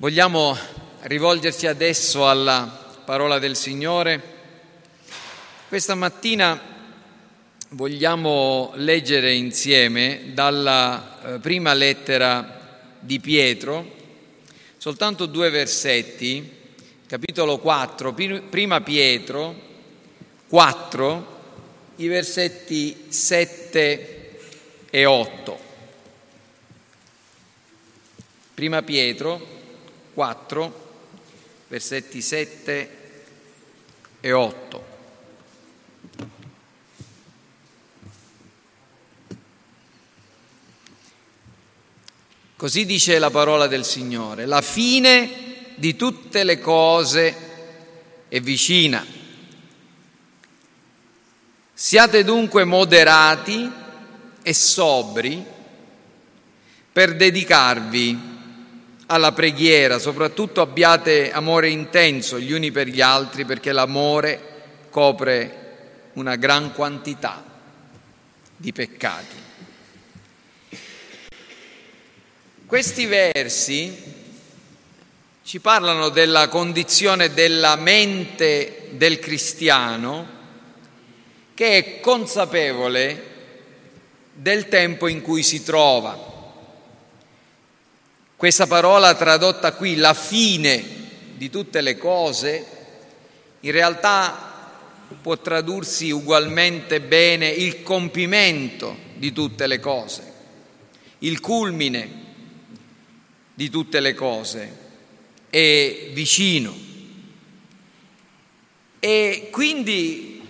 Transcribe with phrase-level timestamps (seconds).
[0.00, 0.56] Vogliamo
[1.00, 4.22] rivolgerci adesso alla parola del Signore.
[5.66, 6.60] Questa mattina
[7.70, 13.90] vogliamo leggere insieme dalla eh, prima lettera di Pietro
[14.76, 16.48] soltanto due versetti,
[17.08, 18.14] capitolo 4,
[18.48, 19.52] prima Pietro
[20.46, 21.40] 4,
[21.96, 24.38] i versetti 7
[24.90, 25.58] e 8.
[28.54, 29.56] Prima Pietro
[30.18, 30.90] 4,
[31.68, 32.90] versetti 7
[34.18, 34.86] e 8.
[42.56, 47.36] Così dice la parola del Signore, la fine di tutte le cose
[48.26, 49.06] è vicina.
[51.72, 53.70] Siate dunque moderati
[54.42, 55.44] e sobri
[56.90, 58.27] per dedicarvi
[59.10, 64.40] alla preghiera, soprattutto abbiate amore intenso gli uni per gli altri perché l'amore
[64.90, 67.42] copre una gran quantità
[68.54, 69.36] di peccati.
[72.66, 74.16] Questi versi
[75.42, 80.36] ci parlano della condizione della mente del cristiano
[81.54, 83.24] che è consapevole
[84.34, 86.37] del tempo in cui si trova
[88.38, 90.84] questa parola tradotta qui, la fine
[91.34, 92.66] di tutte le cose,
[93.58, 94.70] in realtà
[95.20, 100.32] può tradursi ugualmente bene il compimento di tutte le cose,
[101.18, 102.10] il culmine
[103.54, 104.76] di tutte le cose,
[105.50, 106.72] è vicino.
[109.00, 110.42] E quindi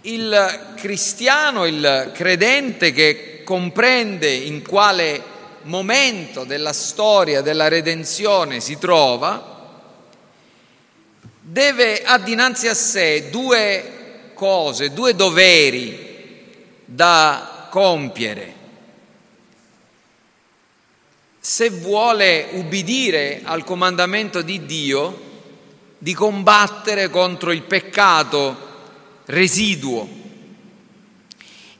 [0.00, 5.31] il cristiano, il credente che comprende in quale
[5.64, 9.80] momento della storia della redenzione si trova,
[11.40, 18.60] deve ha dinanzi a sé due cose, due doveri da compiere.
[21.38, 25.30] Se vuole ubbidire al comandamento di Dio
[25.98, 28.70] di combattere contro il peccato
[29.26, 30.08] residuo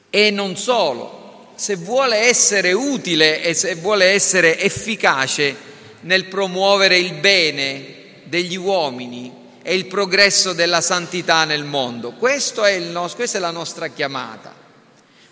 [0.09, 1.22] e non solo,
[1.63, 5.55] se vuole essere utile e se vuole essere efficace
[6.01, 7.85] nel promuovere il bene
[8.25, 9.31] degli uomini
[9.61, 12.09] e il progresso della santità nel mondo.
[12.09, 14.53] È nostro, questa è la nostra chiamata,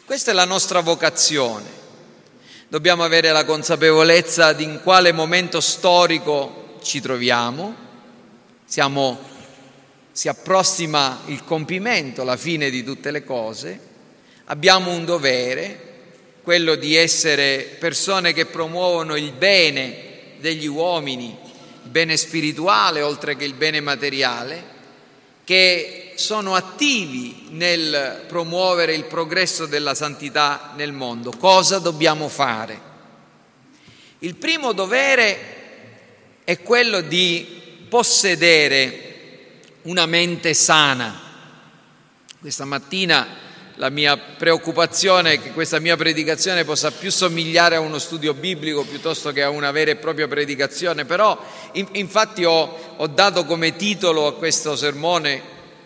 [0.05, 1.67] questa è la nostra vocazione.
[2.69, 7.75] Dobbiamo avere la consapevolezza di in quale momento storico ci troviamo,
[8.63, 9.19] Siamo,
[10.13, 13.79] si approssima il compimento, la fine di tutte le cose,
[14.45, 15.89] abbiamo un dovere,
[16.43, 20.09] quello di essere persone che promuovono il bene
[20.39, 21.37] degli uomini,
[21.83, 24.63] il bene spirituale oltre che il bene materiale,
[25.43, 31.31] che sono attivi nel promuovere il progresso della santità nel mondo.
[31.31, 32.89] Cosa dobbiamo fare?
[34.19, 35.59] Il primo dovere
[36.43, 39.09] è quello di possedere
[39.83, 41.19] una mente sana.
[42.39, 43.27] Questa mattina
[43.81, 48.83] la mia preoccupazione è che questa mia predicazione possa più somigliare a uno studio biblico
[48.83, 51.35] piuttosto che a una vera e propria predicazione, però
[51.71, 55.41] in, infatti ho, ho dato come titolo a questo sermone,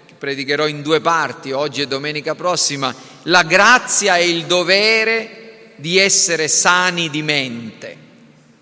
[0.06, 5.98] che predicherò in due parti, oggi e domenica prossima, la grazia e il dovere di
[5.98, 7.98] essere sani di mente.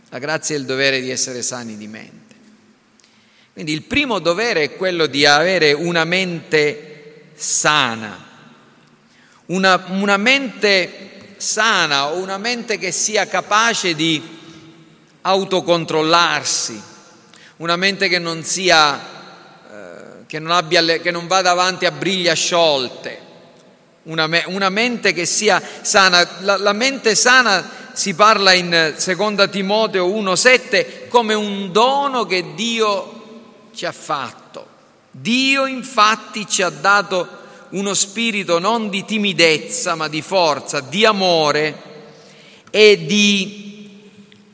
[0.09, 2.35] La grazia e il dovere di essere sani di mente.
[3.51, 8.29] Quindi il primo dovere è quello di avere una mente sana
[9.47, 14.21] una, una mente sana o una mente che sia capace di
[15.21, 16.81] autocontrollarsi,
[17.57, 22.33] una mente che non sia, eh, che, non abbia, che non vada avanti a briglia
[22.33, 23.19] sciolte,
[24.03, 26.27] una, una mente che sia sana.
[26.39, 33.21] La, la, mente sana si parla in 2 Timoteo 1,7 come un dono che Dio
[33.73, 34.67] ci ha fatto.
[35.11, 37.41] Dio infatti ci ha dato
[37.73, 41.91] uno spirito non di timidezza ma di forza, di amore
[42.69, 43.89] e di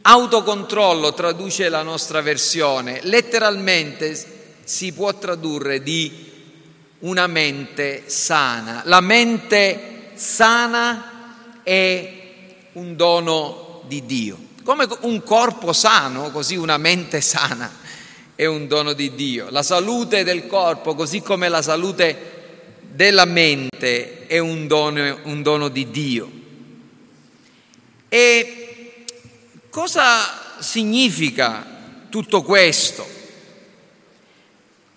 [0.02, 3.00] autocontrollo, traduce la nostra versione.
[3.04, 6.28] Letteralmente si può tradurre di
[7.00, 8.84] una mente sana.
[8.86, 12.14] La mente sana è
[12.74, 14.48] un dono di Dio.
[14.64, 17.70] Come un corpo sano, così una mente sana
[18.36, 19.48] è un dono di Dio.
[19.50, 22.39] La salute del corpo, così come la salute
[23.00, 26.30] della mente è un dono, un dono di Dio.
[28.10, 29.06] E
[29.70, 31.66] cosa significa
[32.10, 33.08] tutto questo.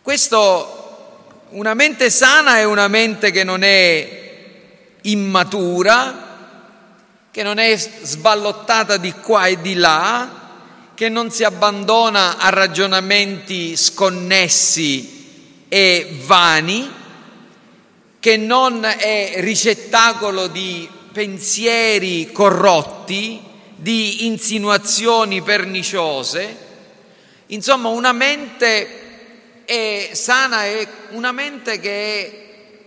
[0.03, 4.31] Questo, una mente sana è una mente che non è
[5.03, 6.31] immatura,
[7.31, 10.41] che non è sballottata di qua e di là,
[10.95, 17.01] che non si abbandona a ragionamenti sconnessi e vani,
[18.23, 23.43] che non è ricettacolo di pensieri corrotti,
[23.75, 26.57] di insinuazioni perniciose,
[27.47, 31.91] insomma una mente è sana, è una mente che
[32.21, 32.33] è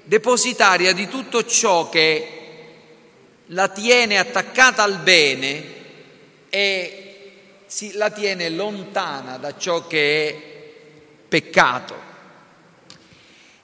[0.05, 2.29] depositaria di tutto ciò che
[3.47, 5.63] la tiene attaccata al bene
[6.49, 7.05] e
[7.95, 10.35] la tiene lontana da ciò che è
[11.27, 12.04] peccato.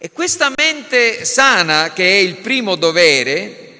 [0.03, 3.73] E questa mente sana, che è il primo dovere,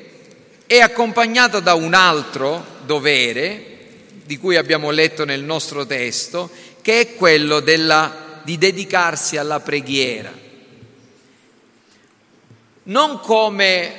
[0.68, 3.65] è accompagnata da un altro dovere,
[4.23, 6.51] di cui abbiamo letto nel nostro testo,
[6.83, 10.31] che è quello della, di dedicarsi alla preghiera.
[12.83, 13.94] Non come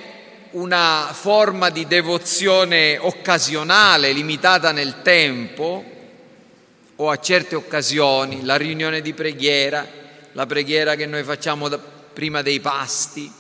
[0.53, 5.85] una forma di devozione occasionale, limitata nel tempo,
[6.95, 9.85] o a certe occasioni, la riunione di preghiera,
[10.35, 11.69] la preghiera che noi facciamo
[12.13, 13.31] prima dei pasti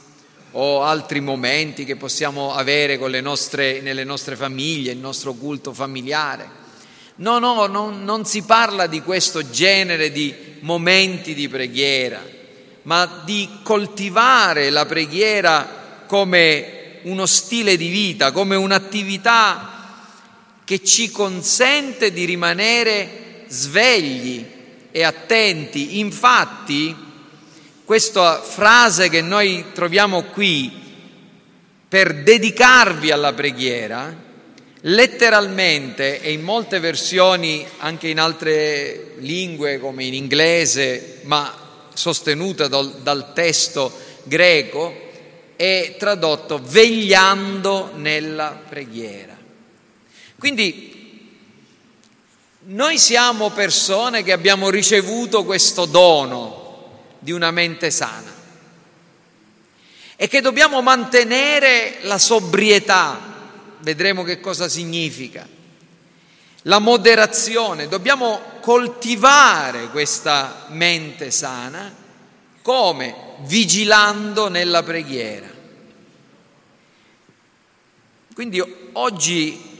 [0.52, 6.60] o altri momenti che possiamo avere nostre, nelle nostre famiglie, il nostro culto familiare.
[7.16, 12.22] No, no, non, non si parla di questo genere di momenti di preghiera,
[12.82, 19.72] ma di coltivare la preghiera come uno stile di vita, come un'attività
[20.64, 24.44] che ci consente di rimanere svegli
[24.90, 25.98] e attenti.
[25.98, 26.94] Infatti,
[27.92, 30.72] questa frase che noi troviamo qui
[31.86, 34.16] per dedicarvi alla preghiera,
[34.80, 41.54] letteralmente e in molte versioni, anche in altre lingue come in inglese, ma
[41.92, 43.92] sostenuta dal, dal testo
[44.22, 45.10] greco,
[45.54, 49.36] è tradotto vegliando nella preghiera.
[50.38, 51.28] Quindi
[52.68, 56.62] noi siamo persone che abbiamo ricevuto questo dono
[57.22, 58.40] di una mente sana.
[60.16, 63.20] E che dobbiamo mantenere la sobrietà,
[63.78, 65.48] vedremo che cosa significa,
[66.62, 71.94] la moderazione, dobbiamo coltivare questa mente sana
[72.60, 73.14] come?
[73.40, 75.50] Vigilando nella preghiera.
[78.34, 79.70] Quindi oggi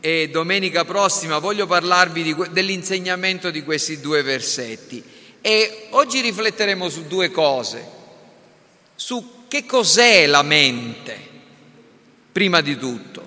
[0.00, 5.02] e domenica prossima voglio parlarvi di, dell'insegnamento di questi due versetti
[5.40, 7.86] e oggi rifletteremo su due cose,
[8.94, 11.28] su che cos'è la mente,
[12.32, 13.22] prima di tutto,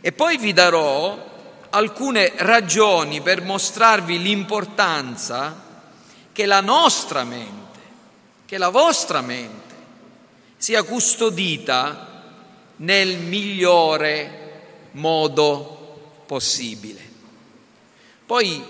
[0.00, 1.34] e poi vi darò
[1.70, 5.64] alcune ragioni per mostrarvi l'importanza
[6.32, 7.80] che la nostra mente,
[8.44, 9.74] che la vostra mente
[10.56, 12.24] sia custodita
[12.76, 17.00] nel migliore modo possibile.
[18.24, 18.62] Poi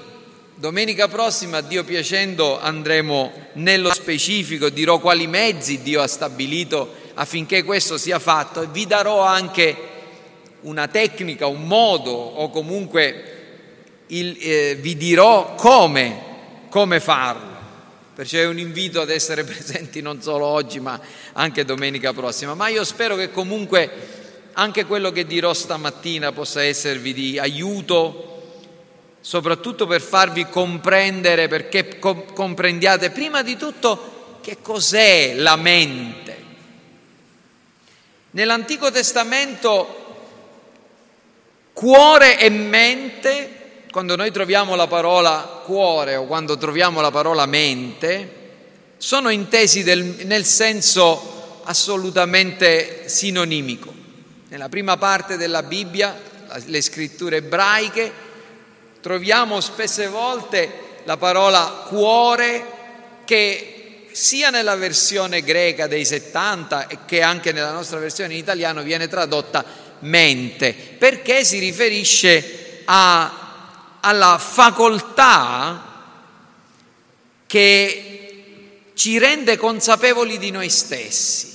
[0.58, 7.98] domenica prossima, Dio piacendo, andremo nello specifico, dirò quali mezzi Dio ha stabilito affinché questo
[7.98, 9.76] sia fatto e vi darò anche
[10.62, 13.34] una tecnica, un modo o comunque
[14.08, 16.22] il, eh, vi dirò come,
[16.70, 17.54] come farlo.
[18.14, 20.98] Perciò è un invito ad essere presenti non solo oggi ma
[21.34, 22.54] anche domenica prossima.
[22.54, 23.90] Ma io spero che comunque
[24.54, 28.35] anche quello che dirò stamattina possa esservi di aiuto,
[29.26, 36.44] soprattutto per farvi comprendere, perché com- comprendiate prima di tutto che cos'è la mente.
[38.30, 40.04] Nell'Antico Testamento
[41.72, 48.30] cuore e mente, quando noi troviamo la parola cuore o quando troviamo la parola mente,
[48.96, 53.92] sono intesi del, nel senso assolutamente sinonimico.
[54.50, 56.16] Nella prima parte della Bibbia,
[56.66, 58.25] le scritture ebraiche,
[59.06, 67.22] troviamo spesse volte la parola cuore che sia nella versione greca dei 70 e che
[67.22, 69.64] anche nella nostra versione in italiano viene tradotta
[70.00, 76.02] mente, perché si riferisce a, alla facoltà
[77.46, 81.54] che ci rende consapevoli di noi stessi.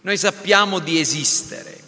[0.00, 1.78] Noi sappiamo di esistere,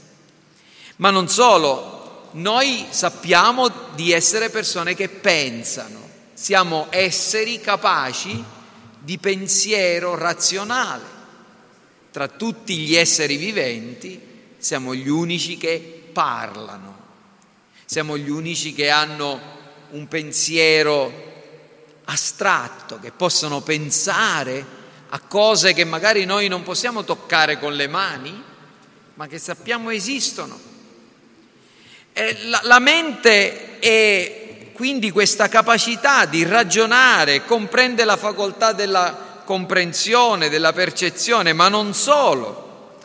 [0.99, 2.00] ma non solo,
[2.33, 8.43] noi sappiamo di essere persone che pensano, siamo esseri capaci
[8.99, 11.19] di pensiero razionale.
[12.11, 14.21] Tra tutti gli esseri viventi
[14.59, 16.99] siamo gli unici che parlano,
[17.85, 19.41] siamo gli unici che hanno
[19.91, 21.29] un pensiero
[22.05, 28.43] astratto, che possono pensare a cose che magari noi non possiamo toccare con le mani,
[29.15, 30.70] ma che sappiamo esistono.
[32.43, 40.73] La, la mente è quindi questa capacità di ragionare, comprende la facoltà della comprensione, della
[40.73, 42.99] percezione, ma non solo.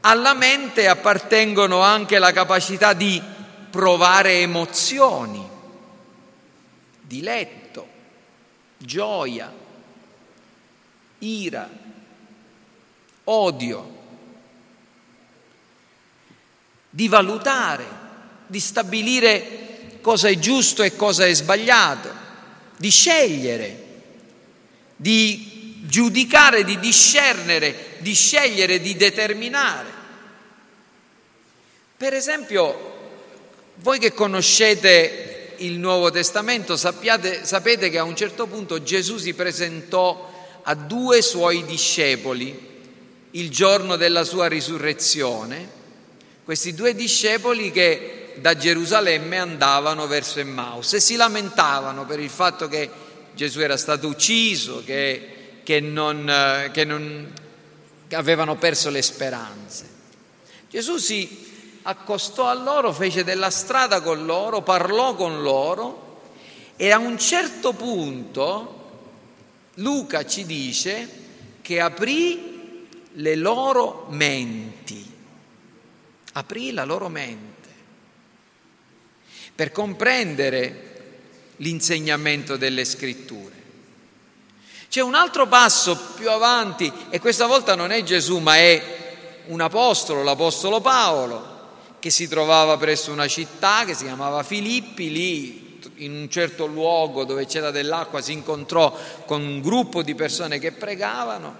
[0.00, 3.20] Alla mente appartengono anche la capacità di
[3.70, 5.48] provare emozioni,
[7.00, 7.88] diletto,
[8.76, 9.52] gioia,
[11.18, 11.68] ira,
[13.24, 13.96] odio,
[16.90, 17.97] di valutare,
[18.48, 22.10] di stabilire cosa è giusto e cosa è sbagliato,
[22.76, 23.84] di scegliere,
[24.96, 29.96] di giudicare, di discernere, di scegliere, di determinare.
[31.96, 32.96] Per esempio,
[33.76, 39.34] voi che conoscete il Nuovo Testamento sappiate, sapete che a un certo punto Gesù si
[39.34, 42.66] presentò a due suoi discepoli
[43.32, 45.76] il giorno della sua risurrezione,
[46.44, 52.68] questi due discepoli che da Gerusalemme andavano verso Emmaus e si lamentavano per il fatto
[52.68, 52.90] che
[53.34, 57.32] Gesù era stato ucciso, che, che, non, che non
[58.08, 59.96] che avevano perso le speranze.
[60.70, 61.46] Gesù si
[61.82, 66.22] accostò a loro, fece della strada con loro, parlò con loro
[66.76, 68.74] e a un certo punto
[69.74, 71.08] Luca ci dice
[71.60, 75.04] che aprì le loro menti,
[76.32, 77.57] aprì la loro mente
[79.58, 80.84] per comprendere
[81.56, 83.56] l'insegnamento delle scritture.
[84.88, 89.60] C'è un altro passo più avanti e questa volta non è Gesù ma è un
[89.60, 91.56] apostolo, l'apostolo Paolo,
[91.98, 97.24] che si trovava presso una città che si chiamava Filippi, lì in un certo luogo
[97.24, 98.96] dove c'era dell'acqua si incontrò
[99.26, 101.56] con un gruppo di persone che pregavano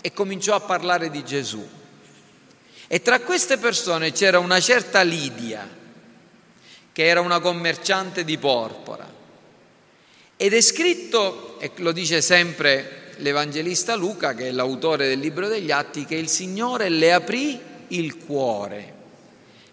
[0.00, 1.68] e cominciò a parlare di Gesù.
[2.86, 5.80] E tra queste persone c'era una certa Lidia,
[6.92, 9.10] che era una commerciante di porpora.
[10.36, 15.70] Ed è scritto, e lo dice sempre l'Evangelista Luca, che è l'autore del libro degli
[15.70, 19.00] Atti, che il Signore le aprì il cuore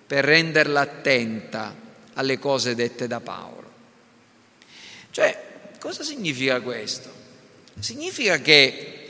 [0.06, 1.76] per renderla attenta
[2.14, 3.70] alle cose dette da Paolo.
[5.12, 5.44] Cioè,
[5.80, 7.10] cosa significa questo?
[7.80, 9.08] Significa che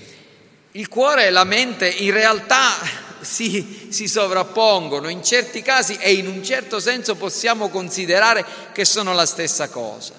[0.72, 6.28] il cuore e la mente in realtà si, si, sovrappongono in certi casi e in
[6.28, 10.14] un certo senso possiamo considerare che sono la stessa cosa.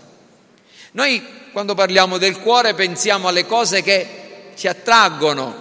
[0.92, 5.54] Noi quando parliamo del cuore pensiamo alle cose che ci attraggono,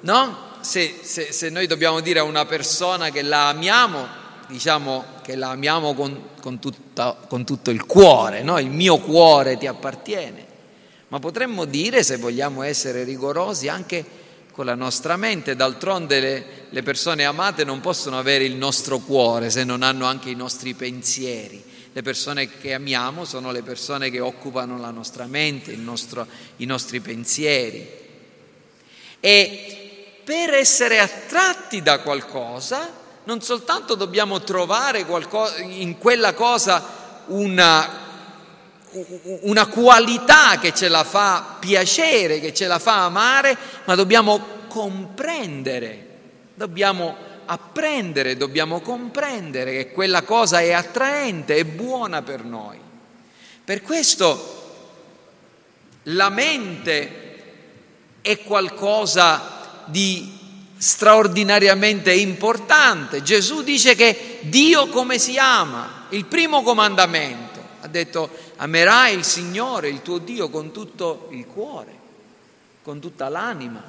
[0.00, 0.46] no?
[0.60, 4.06] Se, se, se noi dobbiamo dire a una persona che la amiamo,
[4.48, 8.58] diciamo che la amiamo con, con, tutta, con tutto il cuore, no?
[8.58, 10.46] il mio cuore ti appartiene,
[11.08, 14.04] ma potremmo dire, se vogliamo essere rigorosi, anche
[14.58, 19.50] con la nostra mente, d'altronde le, le persone amate non possono avere il nostro cuore
[19.50, 21.62] se non hanno anche i nostri pensieri.
[21.92, 26.98] Le persone che amiamo sono le persone che occupano la nostra mente, nostro, i nostri
[26.98, 27.88] pensieri.
[29.20, 32.92] E per essere attratti da qualcosa
[33.26, 35.06] non soltanto dobbiamo trovare
[35.68, 38.07] in quella cosa una,
[39.42, 46.06] una qualità che ce la fa piacere, che ce la fa amare, ma dobbiamo comprendere,
[46.54, 52.78] dobbiamo apprendere, dobbiamo comprendere che quella cosa è attraente, è buona per noi.
[53.64, 54.56] Per questo
[56.04, 57.26] la mente
[58.20, 60.36] è qualcosa di
[60.76, 63.22] straordinariamente importante.
[63.22, 69.88] Gesù dice che Dio come si ama, il primo comandamento, ha detto amerai il Signore,
[69.88, 71.96] il tuo Dio, con tutto il cuore,
[72.82, 73.82] con tutta l'anima,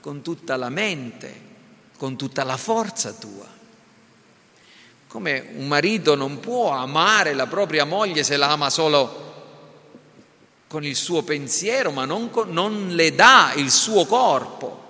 [0.00, 1.50] con tutta la mente,
[1.96, 3.46] con tutta la forza tua.
[5.08, 9.30] Come un marito non può amare la propria moglie se la ama solo
[10.68, 14.82] con il suo pensiero, ma non, non le dà il suo corpo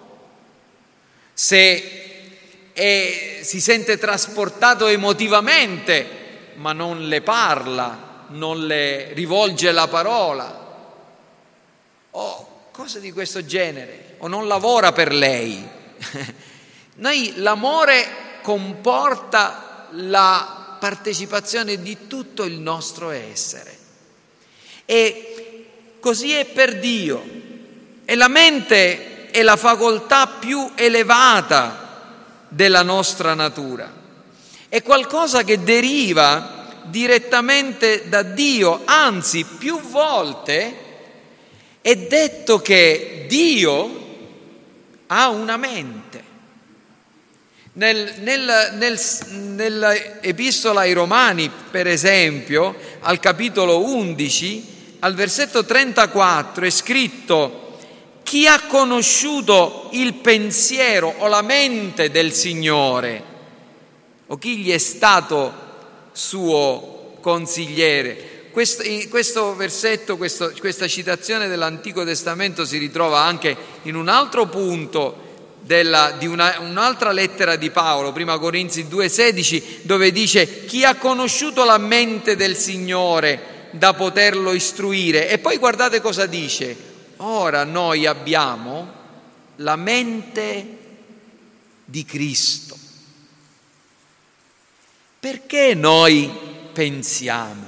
[1.34, 6.20] se è, si sente trasportato emotivamente,
[6.54, 10.60] ma non le parla, non le rivolge la parola,
[12.10, 15.66] o cose di questo genere, o non lavora per lei.
[16.96, 23.78] Noi l'amore comporta la partecipazione di tutto il nostro essere.
[24.84, 25.66] E
[26.00, 27.24] così è per Dio.
[28.04, 34.00] E la mente è la facoltà più elevata della nostra natura.
[34.68, 40.74] È qualcosa che deriva direttamente da Dio, anzi più volte
[41.80, 44.00] è detto che Dio
[45.08, 46.30] ha una mente.
[47.74, 56.70] Nel, nel, nel, nell'epistola ai Romani, per esempio, al capitolo 11, al versetto 34 è
[56.70, 57.78] scritto
[58.22, 63.24] chi ha conosciuto il pensiero o la mente del Signore
[64.28, 65.70] o chi gli è stato
[66.12, 68.48] suo consigliere.
[68.50, 75.30] Questo, questo versetto, questo, questa citazione dell'Antico Testamento si ritrova anche in un altro punto
[75.62, 81.64] della, di una, un'altra lettera di Paolo, prima Corinzi 2,16, dove dice chi ha conosciuto
[81.64, 85.30] la mente del Signore da poterlo istruire.
[85.30, 86.76] E poi guardate cosa dice,
[87.18, 89.00] ora noi abbiamo
[89.56, 90.78] la mente
[91.84, 92.71] di Cristo.
[95.22, 96.28] Perché noi
[96.72, 97.64] pensiamo?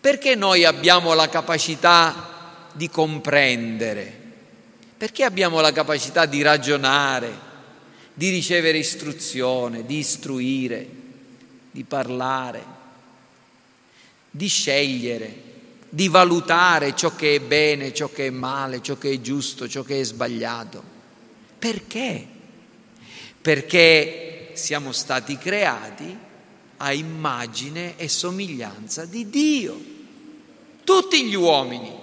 [0.00, 4.20] Perché noi abbiamo la capacità di comprendere?
[4.96, 7.30] Perché abbiamo la capacità di ragionare,
[8.14, 10.88] di ricevere istruzione, di istruire,
[11.70, 12.64] di parlare,
[14.30, 15.34] di scegliere,
[15.90, 19.82] di valutare ciò che è bene, ciò che è male, ciò che è giusto, ciò
[19.82, 20.82] che è sbagliato?
[21.58, 22.26] Perché?
[23.38, 26.16] Perché siamo stati creati
[26.78, 29.92] a immagine e somiglianza di Dio
[30.84, 32.00] tutti gli uomini.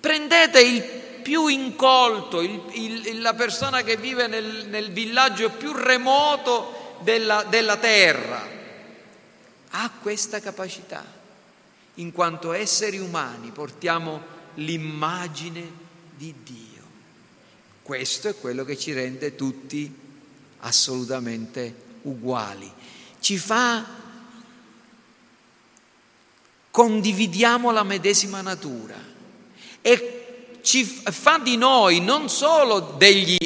[0.00, 0.82] Prendete il
[1.22, 7.76] più incolto, il, il, la persona che vive nel, nel villaggio più remoto della, della
[7.78, 8.46] terra,
[9.70, 11.22] ha questa capacità.
[11.98, 14.22] In quanto esseri umani portiamo
[14.54, 15.82] l'immagine
[16.16, 16.82] di Dio.
[17.82, 20.02] Questo è quello che ci rende tutti
[20.64, 22.70] assolutamente uguali.
[23.20, 24.02] Ci fa
[26.70, 28.96] condividiamo la medesima natura
[29.80, 33.36] e ci fa di noi non solo degli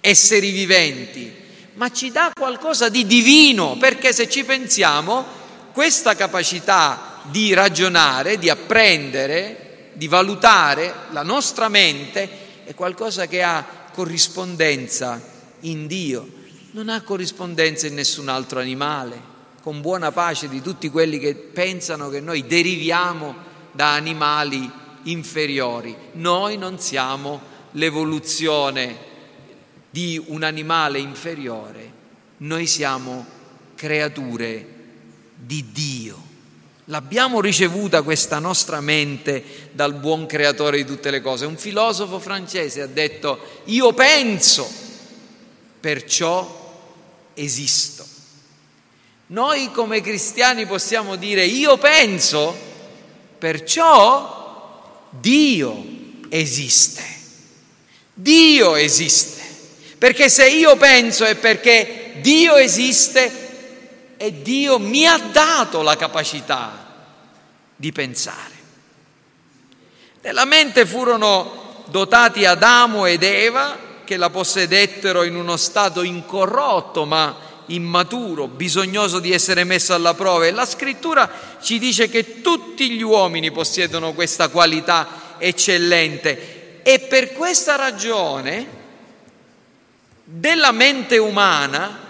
[0.00, 1.30] esseri viventi,
[1.74, 5.24] ma ci dà qualcosa di divino, perché se ci pensiamo,
[5.72, 13.64] questa capacità di ragionare, di apprendere, di valutare la nostra mente è qualcosa che ha
[13.92, 16.28] corrispondenza in Dio,
[16.72, 19.34] non ha corrispondenza in nessun altro animale
[19.66, 23.34] con buona pace di tutti quelli che pensano che noi deriviamo
[23.72, 24.70] da animali
[25.02, 25.96] inferiori.
[26.12, 27.40] Noi non siamo
[27.72, 28.96] l'evoluzione
[29.90, 31.92] di un animale inferiore,
[32.36, 33.26] noi siamo
[33.74, 34.66] creature
[35.34, 36.22] di Dio.
[36.84, 39.42] L'abbiamo ricevuta questa nostra mente
[39.72, 41.44] dal buon creatore di tutte le cose.
[41.44, 44.70] Un filosofo francese ha detto, io penso,
[45.86, 48.04] perciò esisto.
[49.26, 52.58] Noi come cristiani possiamo dire io penso,
[53.38, 55.84] perciò Dio
[56.28, 57.04] esiste.
[58.12, 59.44] Dio esiste.
[59.96, 66.94] Perché se io penso è perché Dio esiste e Dio mi ha dato la capacità
[67.76, 68.54] di pensare.
[70.20, 77.36] Nella mente furono dotati Adamo ed Eva che la possedettero in uno stato incorrotto ma
[77.66, 80.46] immaturo, bisognoso di essere messo alla prova.
[80.46, 81.28] E la scrittura
[81.60, 86.80] ci dice che tutti gli uomini possiedono questa qualità eccellente.
[86.82, 88.66] E per questa ragione
[90.24, 92.04] della mente umana,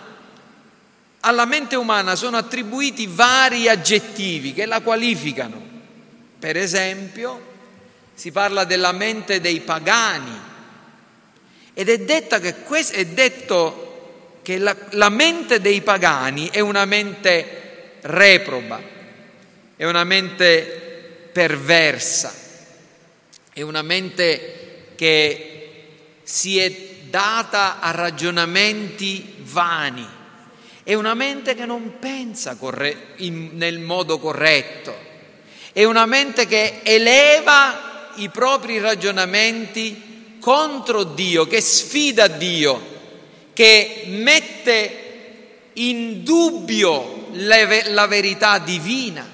[1.20, 5.64] alla mente umana sono attribuiti vari aggettivi che la qualificano.
[6.38, 7.54] Per esempio,
[8.14, 10.54] si parla della mente dei pagani
[11.78, 17.98] ed è, che questo, è detto che la, la mente dei pagani è una mente
[18.00, 18.80] reproba,
[19.76, 22.32] è una mente perversa,
[23.52, 25.72] è una mente che
[26.22, 26.72] si è
[27.10, 30.08] data a ragionamenti vani,
[30.82, 34.96] è una mente che non pensa corre- in, nel modo corretto,
[35.74, 40.05] è una mente che eleva i propri ragionamenti
[40.46, 42.80] contro Dio, che sfida Dio
[43.52, 49.28] che mette in dubbio la verità divina.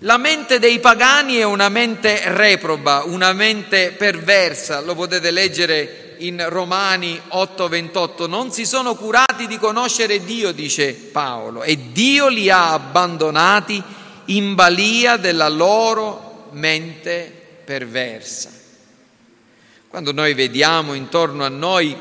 [0.00, 6.44] La mente dei pagani è una mente reproba, una mente perversa, lo potete leggere in
[6.48, 12.72] Romani 8:28, non si sono curati di conoscere Dio, dice Paolo, e Dio li ha
[12.72, 13.80] abbandonati
[14.26, 17.32] in balia della loro mente
[17.64, 18.61] perversa.
[19.92, 21.94] Quando noi vediamo intorno a noi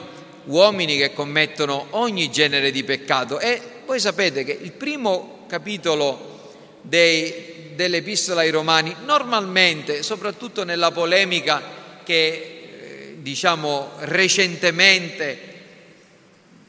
[0.46, 7.74] uomini che commettono ogni genere di peccato e Voi sapete che il primo capitolo dei,
[7.76, 11.62] dell'Epistola ai Romani, normalmente, soprattutto nella polemica
[12.06, 15.38] che eh, diciamo recentemente,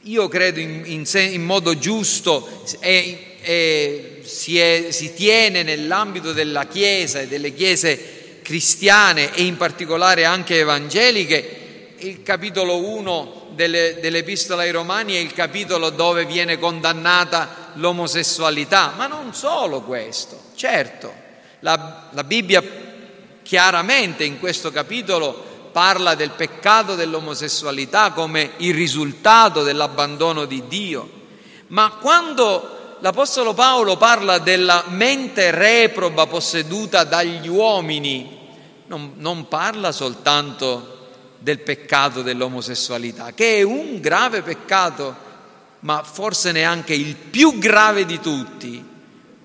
[0.01, 6.67] io credo in, in, in modo giusto, è, è, si, è, si tiene nell'ambito della
[6.67, 14.61] Chiesa e delle chiese cristiane e in particolare anche evangeliche, il capitolo 1 delle, dell'Epistola
[14.61, 21.11] ai Romani è il capitolo dove viene condannata l'omosessualità, ma non solo questo, certo,
[21.61, 22.61] la, la Bibbia
[23.41, 31.09] chiaramente in questo capitolo parla del peccato dell'omosessualità come il risultato dell'abbandono di Dio,
[31.67, 38.39] ma quando l'Apostolo Paolo parla della mente reproba posseduta dagli uomini,
[38.87, 45.13] non, non parla soltanto del peccato dell'omosessualità, che è un grave peccato,
[45.81, 48.91] ma forse neanche il più grave di tutti,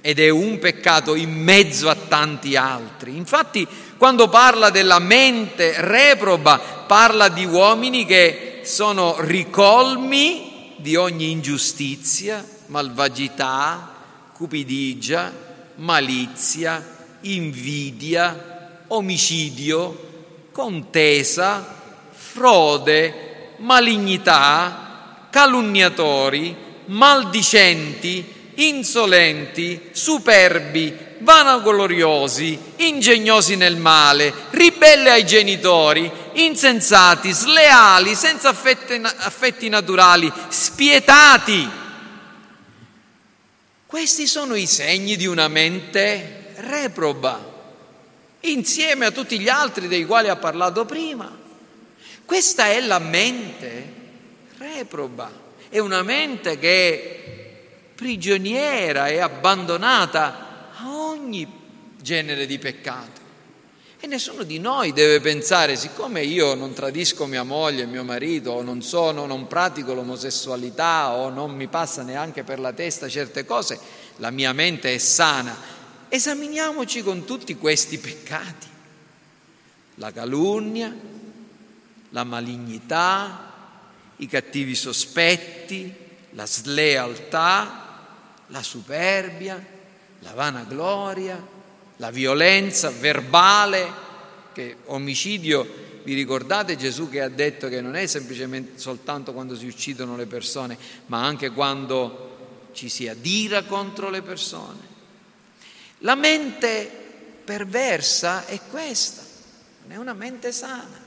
[0.01, 3.17] ed è un peccato in mezzo a tanti altri.
[3.17, 3.67] Infatti,
[3.97, 13.95] quando parla della mente reproba, parla di uomini che sono ricolmi di ogni ingiustizia, malvagità,
[14.33, 15.33] cupidigia,
[15.77, 16.83] malizia,
[17.23, 20.07] invidia, omicidio,
[20.53, 21.77] contesa,
[22.11, 38.15] frode, malignità, calunniatori, maldicenti, insolenti, superbi, vanagloriosi, ingegnosi nel male, ribelli ai genitori, insensati, sleali,
[38.15, 41.87] senza affetti, affetti naturali, spietati.
[43.89, 47.43] Questi sono i segni di una mente reproba,
[48.41, 51.35] insieme a tutti gli altri dei quali ha parlato prima.
[52.23, 53.93] Questa è la mente
[54.59, 55.33] reproba,
[55.71, 61.51] è una mente che è prigioniera e abbandonata a ogni
[61.99, 63.18] genere di peccato.
[64.01, 68.63] E nessuno di noi deve pensare, siccome io non tradisco mia moglie, mio marito, o
[68.63, 73.77] non sono, non pratico l'omosessualità, o non mi passa neanche per la testa certe cose,
[74.19, 75.57] la mia mente è sana.
[76.09, 78.69] Esaminiamoci con tutti questi peccati.
[79.97, 80.95] La calunnia,
[82.11, 83.53] la malignità,
[84.19, 85.93] i cattivi sospetti,
[86.31, 88.07] la slealtà,
[88.47, 89.61] la superbia,
[90.21, 91.57] la vanagloria,
[91.99, 94.07] la violenza verbale,
[94.53, 99.67] che omicidio, vi ricordate Gesù che ha detto che non è semplicemente soltanto quando si
[99.67, 104.97] uccidono le persone, ma anche quando ci si adira contro le persone.
[105.99, 106.91] La mente
[107.45, 109.23] perversa è questa,
[109.83, 111.07] non è una mente sana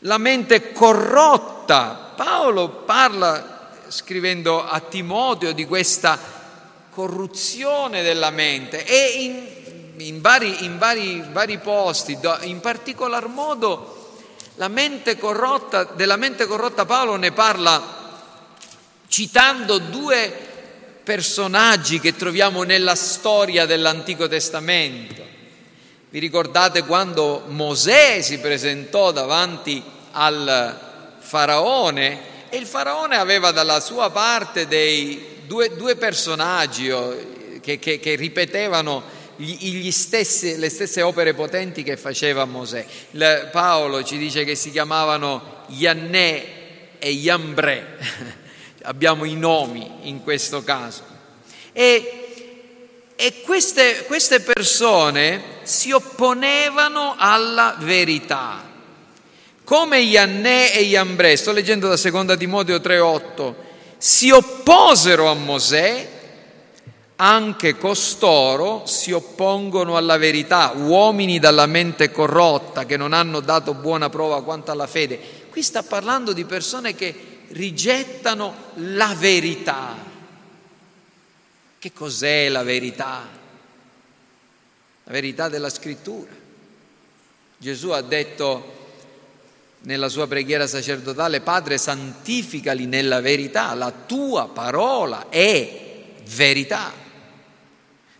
[0.00, 2.12] la mente corrotta.
[2.16, 6.18] Paolo parla, scrivendo a Timoteo, di questa
[6.90, 9.46] corruzione della mente e in,
[9.98, 14.14] in, vari, in vari, vari, posti, in particolar modo
[14.56, 18.04] la mente corrotta, della mente corrotta Paolo ne parla
[19.08, 20.44] citando due
[21.04, 25.24] personaggi che troviamo nella storia dell'Antico Testamento.
[26.08, 29.82] Vi ricordate quando Mosè si presentò davanti
[30.12, 30.78] al
[31.18, 37.14] faraone e il faraone aveva dalla sua parte dei due, due personaggi oh,
[37.60, 39.02] che, che, che ripetevano
[39.90, 42.84] stessi, le stesse opere potenti che faceva Mosè.
[43.12, 46.46] Il, Paolo ci dice che si chiamavano Iannè
[46.98, 47.98] e Iambre,
[48.82, 51.02] abbiamo i nomi in questo caso.
[51.72, 52.26] E
[53.18, 58.62] e queste, queste persone si opponevano alla verità.
[59.64, 63.54] Come Iannè e Iambre, sto leggendo da 2 Timoteo 3,8,
[63.96, 66.15] si opposero a Mosè,
[67.16, 74.10] anche costoro si oppongono alla verità, uomini dalla mente corrotta che non hanno dato buona
[74.10, 75.18] prova quanto alla fede.
[75.50, 77.14] Qui sta parlando di persone che
[77.48, 79.96] rigettano la verità.
[81.78, 83.26] Che cos'è la verità?
[85.04, 86.32] La verità della scrittura.
[87.56, 88.74] Gesù ha detto
[89.80, 95.84] nella sua preghiera sacerdotale, Padre, santificali nella verità, la tua parola è
[96.24, 97.05] verità.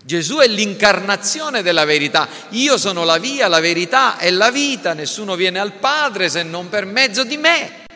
[0.06, 2.28] Gesù è l'incarnazione della verità.
[2.50, 6.68] Io sono la via, la verità e la vita, nessuno viene al Padre se non
[6.68, 7.86] per mezzo di me.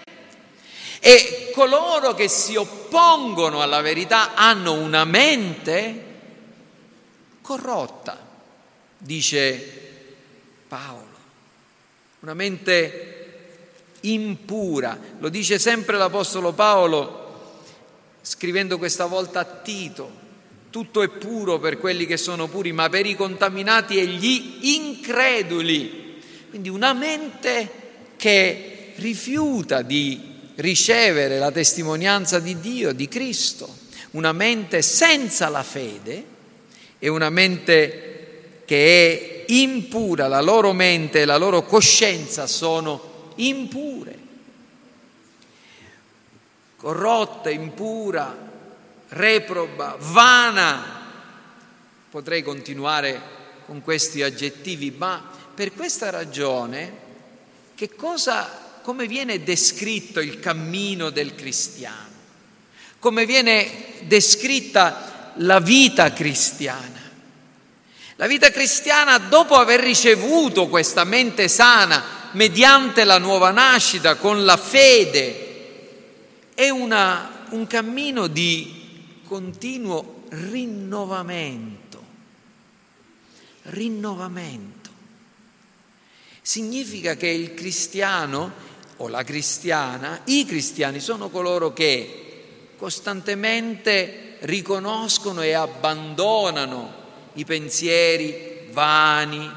[0.98, 6.04] E coloro che si oppongono alla verità hanno una mente
[7.42, 8.18] corrotta,
[8.98, 9.92] dice
[10.66, 11.16] Paolo,
[12.20, 13.38] una mente
[14.00, 14.98] impura.
[15.20, 17.18] Lo dice sempre l'Apostolo Paolo
[18.20, 20.19] scrivendo questa volta a Tito,
[20.70, 26.18] tutto è puro per quelli che sono puri, ma per i contaminati e gli increduli.
[26.48, 27.70] Quindi una mente
[28.16, 30.20] che rifiuta di
[30.56, 33.76] ricevere la testimonianza di Dio, di Cristo,
[34.12, 36.24] una mente senza la fede
[36.98, 44.18] e una mente che è impura, la loro mente e la loro coscienza sono impure,
[46.76, 48.49] corrotta, impura,
[49.10, 50.98] reproba, vana.
[52.10, 57.08] Potrei continuare con questi aggettivi, ma per questa ragione,
[57.74, 62.08] che cosa, come viene descritto il cammino del cristiano?
[62.98, 66.98] Come viene descritta la vita cristiana?
[68.16, 74.56] La vita cristiana, dopo aver ricevuto questa mente sana mediante la nuova nascita, con la
[74.56, 75.48] fede,
[76.54, 78.79] è una, un cammino di
[79.30, 82.02] continuo rinnovamento.
[83.62, 84.90] Rinnovamento.
[86.42, 88.50] Significa che il cristiano
[88.96, 96.92] o la cristiana, i cristiani sono coloro che costantemente riconoscono e abbandonano
[97.34, 99.48] i pensieri vani,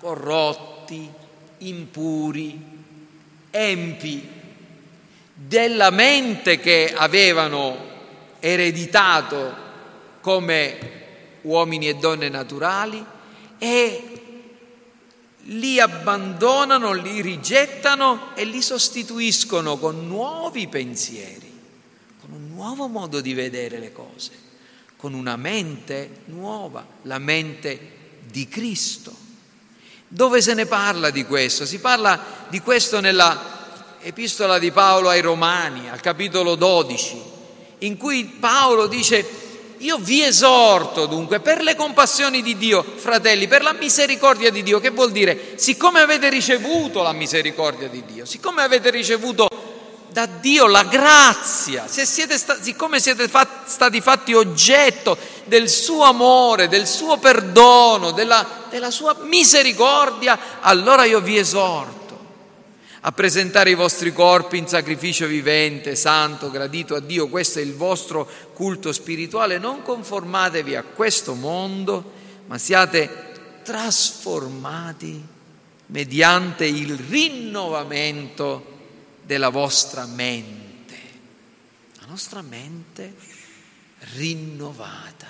[0.00, 1.08] corrotti,
[1.58, 2.60] impuri,
[3.48, 4.28] empi,
[5.32, 7.83] della mente che avevano
[8.46, 9.54] ereditato
[10.20, 10.78] come
[11.42, 13.02] uomini e donne naturali
[13.56, 14.08] e
[15.44, 21.50] li abbandonano, li rigettano e li sostituiscono con nuovi pensieri,
[22.20, 24.32] con un nuovo modo di vedere le cose,
[24.96, 27.92] con una mente nuova, la mente
[28.30, 29.14] di Cristo.
[30.06, 31.64] Dove se ne parla di questo?
[31.64, 37.32] Si parla di questo nella epistola di Paolo ai Romani, al capitolo 12
[37.84, 39.42] in cui Paolo dice
[39.78, 44.80] io vi esorto dunque per le compassioni di Dio, fratelli, per la misericordia di Dio,
[44.80, 49.48] che vuol dire, siccome avete ricevuto la misericordia di Dio, siccome avete ricevuto
[50.10, 56.04] da Dio la grazia, se siete sta- siccome siete fat- stati fatti oggetto del suo
[56.04, 62.03] amore, del suo perdono, della, della sua misericordia, allora io vi esorto
[63.06, 67.28] a presentare i vostri corpi in sacrificio vivente, santo, gradito a Dio.
[67.28, 69.58] Questo è il vostro culto spirituale.
[69.58, 72.12] Non conformatevi a questo mondo,
[72.46, 75.22] ma siate trasformati
[75.88, 78.72] mediante il rinnovamento
[79.22, 80.96] della vostra mente.
[82.00, 83.14] La nostra mente
[84.14, 85.28] rinnovata.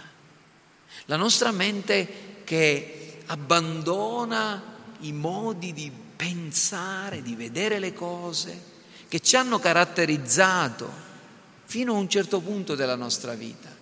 [1.07, 4.63] La nostra mente che abbandona
[5.01, 8.73] i modi di pensare, di vedere le cose
[9.09, 10.91] che ci hanno caratterizzato
[11.65, 13.73] fino a un certo punto della nostra vita.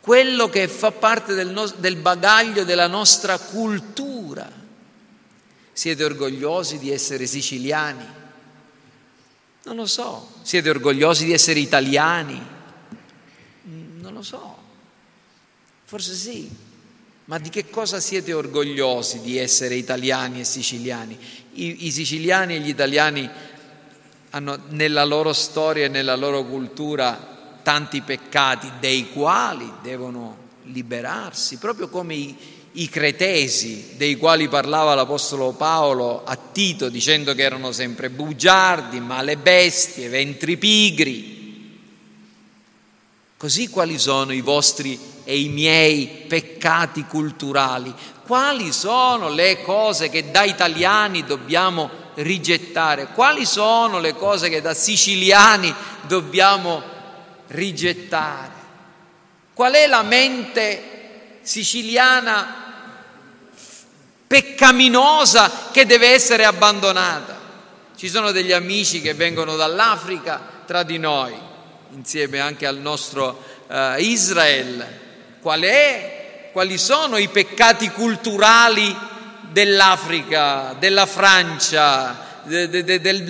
[0.00, 4.60] Quello che fa parte del, no- del bagaglio della nostra cultura.
[5.72, 8.04] Siete orgogliosi di essere siciliani?
[9.64, 10.28] Non lo so.
[10.42, 12.40] Siete orgogliosi di essere italiani?
[13.62, 14.58] Non lo so.
[15.84, 16.50] Forse sì.
[17.32, 21.18] Ma di che cosa siete orgogliosi di essere italiani e siciliani?
[21.54, 23.26] I, i siciliani e gli italiani
[24.28, 31.88] hanno nella loro storia e nella loro cultura tanti peccati dei quali devono liberarsi, proprio
[31.88, 32.36] come i,
[32.72, 39.38] i cretesi dei quali parlava l'Apostolo Paolo a Tito dicendo che erano sempre bugiardi, male
[39.38, 41.40] bestie, ventri pigri.
[43.38, 47.94] Così quali sono i vostri e i miei peccati culturali?
[48.26, 53.08] Quali sono le cose che da italiani dobbiamo rigettare?
[53.14, 55.74] Quali sono le cose che da siciliani
[56.06, 56.82] dobbiamo
[57.48, 58.50] rigettare?
[59.54, 62.60] Qual è la mente siciliana
[64.26, 67.38] peccaminosa che deve essere abbandonata?
[67.96, 71.34] Ci sono degli amici che vengono dall'Africa tra di noi,
[71.94, 75.00] insieme anche al nostro uh, Israel,
[75.42, 78.96] Qual è, quali sono i peccati culturali
[79.50, 83.24] dell'Africa, della Francia, de, de, de, del,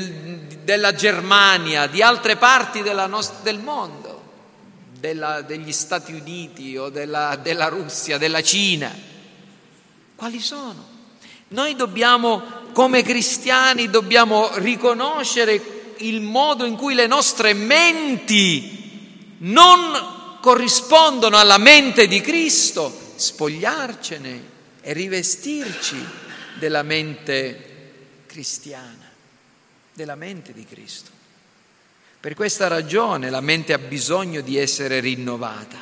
[0.62, 4.22] della Germania, di altre parti nost- del mondo,
[4.98, 8.94] della, degli Stati Uniti o della, della Russia, della Cina.
[10.14, 10.86] Quali sono?
[11.48, 12.42] Noi dobbiamo,
[12.74, 22.08] come cristiani, dobbiamo riconoscere il modo in cui le nostre menti non corrispondono alla mente
[22.08, 24.42] di Cristo, spogliarcene
[24.80, 26.04] e rivestirci
[26.58, 29.08] della mente cristiana,
[29.94, 31.10] della mente di Cristo.
[32.18, 35.78] Per questa ragione la mente ha bisogno di essere rinnovata.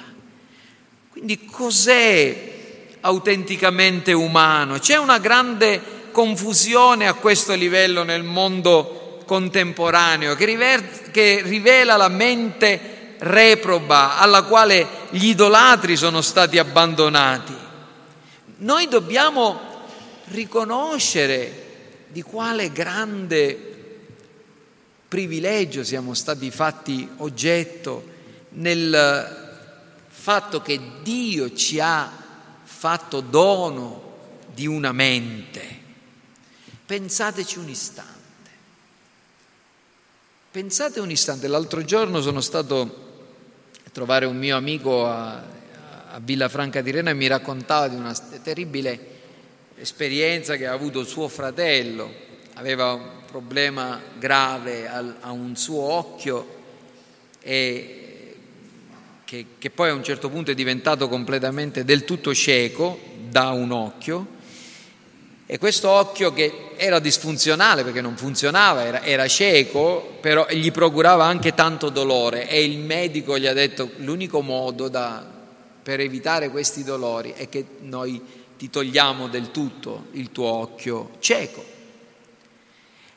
[1.11, 4.79] Quindi cos'è autenticamente umano?
[4.79, 14.19] C'è una grande confusione a questo livello nel mondo contemporaneo che, rivela la mente reproba
[14.19, 17.55] alla quale gli idolatri sono stati abbandonati.
[18.59, 19.61] Noi dobbiamo
[20.27, 23.69] riconoscere di quale grande
[25.09, 28.05] privilegio siamo stati fatti oggetto
[28.51, 29.49] nel
[30.09, 32.11] fatto che Dio ci ha
[32.63, 34.09] fatto dono
[34.55, 35.79] di una mente.
[36.87, 38.19] Pensateci un istante.
[40.51, 43.10] Pensate un istante, l'altro giorno sono stato
[43.93, 45.43] trovare un mio amico a,
[46.13, 48.99] a Villafranca di Rena e mi raccontava di una terribile
[49.77, 52.13] esperienza che ha avuto suo fratello,
[52.55, 56.59] aveva un problema grave al, a un suo occhio
[57.41, 58.35] e
[59.25, 62.99] che, che poi a un certo punto è diventato completamente del tutto cieco
[63.29, 64.39] da un occhio
[65.53, 71.25] e questo occhio che era disfunzionale perché non funzionava, era, era, cieco, però gli procurava
[71.25, 75.27] anche tanto dolore e il medico gli ha detto l'unico modo da,
[75.83, 78.23] per evitare questi dolori è che noi
[78.57, 81.65] ti togliamo del tutto il tuo occhio cieco.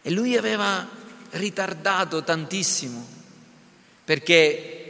[0.01, 0.89] E lui aveva
[1.33, 3.05] ritardato tantissimo
[4.03, 4.83] perché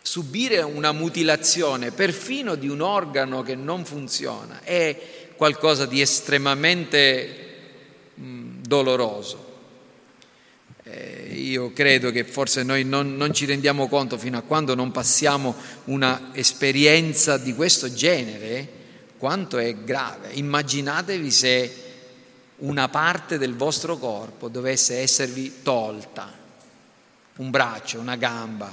[0.00, 7.46] subire una mutilazione perfino di un organo che non funziona è qualcosa di estremamente
[8.14, 9.46] mh, doloroso.
[10.82, 14.90] Eh, io credo che forse noi non, non ci rendiamo conto fino a quando non
[14.90, 18.68] passiamo una esperienza di questo genere
[19.16, 20.30] quanto è grave.
[20.32, 21.74] Immaginatevi se
[22.56, 26.32] una parte del vostro corpo dovesse esservi tolta,
[27.36, 28.72] un braccio, una gamba,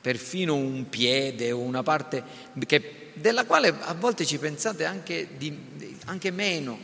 [0.00, 2.22] perfino un piede o una parte
[2.66, 6.78] che, della quale a volte ci pensate anche di, anche meno.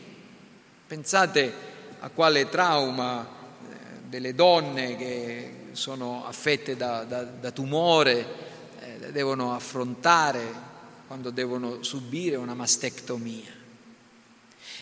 [0.86, 1.52] Pensate
[2.00, 3.74] a quale trauma eh,
[4.08, 8.26] delle donne che sono affette da, da, da tumore
[8.80, 10.64] eh, devono affrontare
[11.06, 13.54] quando devono subire una mastectomia.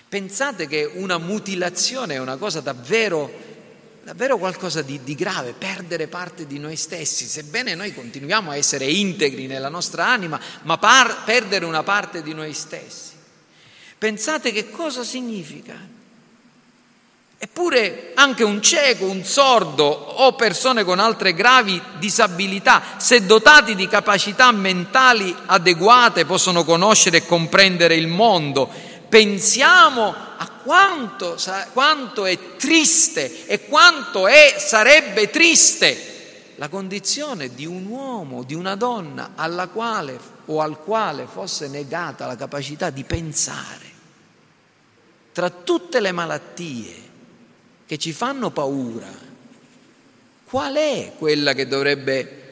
[0.09, 3.31] Pensate che una mutilazione è una cosa davvero,
[4.05, 8.85] davvero qualcosa di, di grave, perdere parte di noi stessi, sebbene noi continuiamo a essere
[8.85, 13.13] integri nella nostra anima, ma par- perdere una parte di noi stessi.
[13.97, 15.75] Pensate che cosa significa?
[17.39, 23.89] Eppure anche un cieco, un sordo o persone con altre gravi disabilità, se dotati di
[23.89, 28.71] capacità mentali adeguate, possono conoscere e comprendere il mondo.
[29.09, 30.15] Pensiamo
[30.65, 31.37] quanto,
[31.73, 36.13] quanto è triste e quanto è, sarebbe triste
[36.57, 42.27] la condizione di un uomo, di una donna alla quale o al quale fosse negata
[42.27, 43.93] la capacità di pensare
[45.33, 46.95] tra tutte le malattie
[47.87, 49.09] che ci fanno paura,
[50.45, 52.43] qual è quella che dovrebbe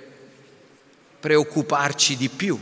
[1.20, 2.58] preoccuparci di più?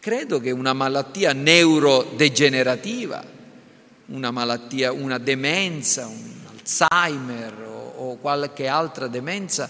[0.00, 3.24] Credo che una malattia neurodegenerativa,
[4.06, 9.68] una malattia, una demenza, un Alzheimer o, o qualche altra demenza,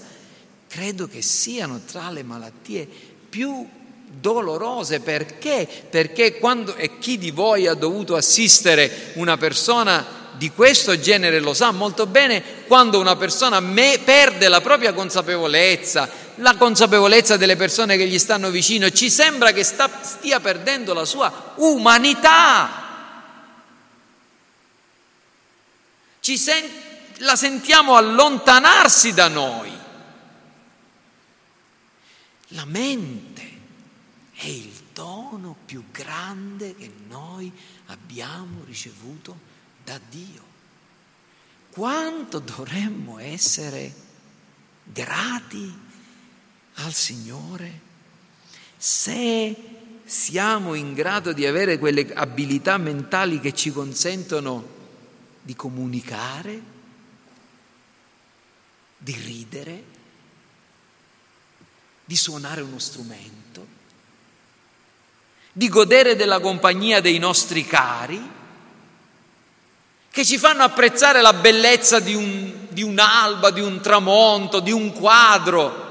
[0.68, 2.88] credo che siano tra le malattie
[3.29, 3.66] più
[4.20, 5.68] dolorose perché?
[5.90, 11.55] Perché quando, e chi di voi ha dovuto assistere una persona di questo genere lo
[11.55, 17.97] sa molto bene, quando una persona me, perde la propria consapevolezza, la consapevolezza delle persone
[17.97, 22.84] che gli stanno vicino, ci sembra che sta, stia perdendo la sua umanità.
[26.26, 26.64] Sen,
[27.18, 29.70] la sentiamo allontanarsi da noi.
[32.48, 33.60] La mente
[34.32, 37.52] è il dono più grande che noi
[37.87, 39.38] abbiamo ricevuto
[39.84, 40.42] da Dio.
[41.70, 43.94] Quanto dovremmo essere
[44.84, 45.78] grati
[46.74, 47.80] al Signore
[48.78, 49.57] se
[50.05, 54.74] siamo in grado di avere quelle abilità mentali che ci consentono
[55.45, 56.61] di comunicare,
[58.97, 59.84] di ridere,
[62.05, 63.74] di suonare uno strumento
[65.57, 68.20] di godere della compagnia dei nostri cari,
[70.11, 74.92] che ci fanno apprezzare la bellezza di, un, di un'alba, di un tramonto, di un
[74.92, 75.82] quadro,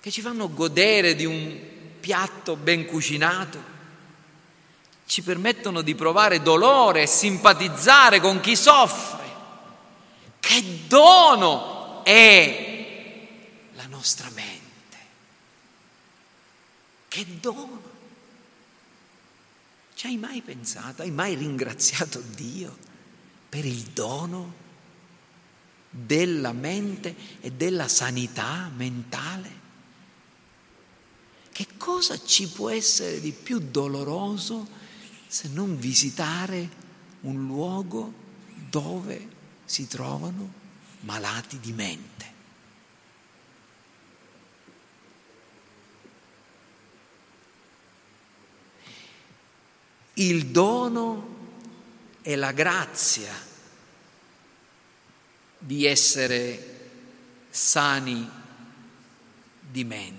[0.00, 1.58] che ci fanno godere di un
[2.00, 3.76] piatto ben cucinato,
[5.08, 9.24] ci permettono di provare dolore e simpatizzare con chi soffre.
[10.38, 13.26] Che dono è
[13.72, 14.96] la nostra mente.
[17.08, 17.82] Che dono!
[19.94, 22.76] Ci hai mai pensato, hai mai ringraziato Dio
[23.48, 24.52] per il dono
[25.88, 29.56] della mente e della sanità mentale?
[31.50, 34.76] Che cosa ci può essere di più doloroso
[35.28, 36.68] se non visitare
[37.20, 38.12] un luogo
[38.70, 39.28] dove
[39.64, 40.52] si trovano
[41.00, 42.26] malati di mente?
[50.14, 51.36] Il dono
[52.22, 53.32] è la grazia
[55.58, 56.76] di essere
[57.50, 58.28] sani
[59.60, 60.17] di mente.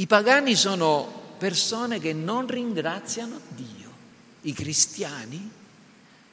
[0.00, 3.92] I pagani sono persone che non ringraziano Dio.
[4.40, 5.50] I cristiani,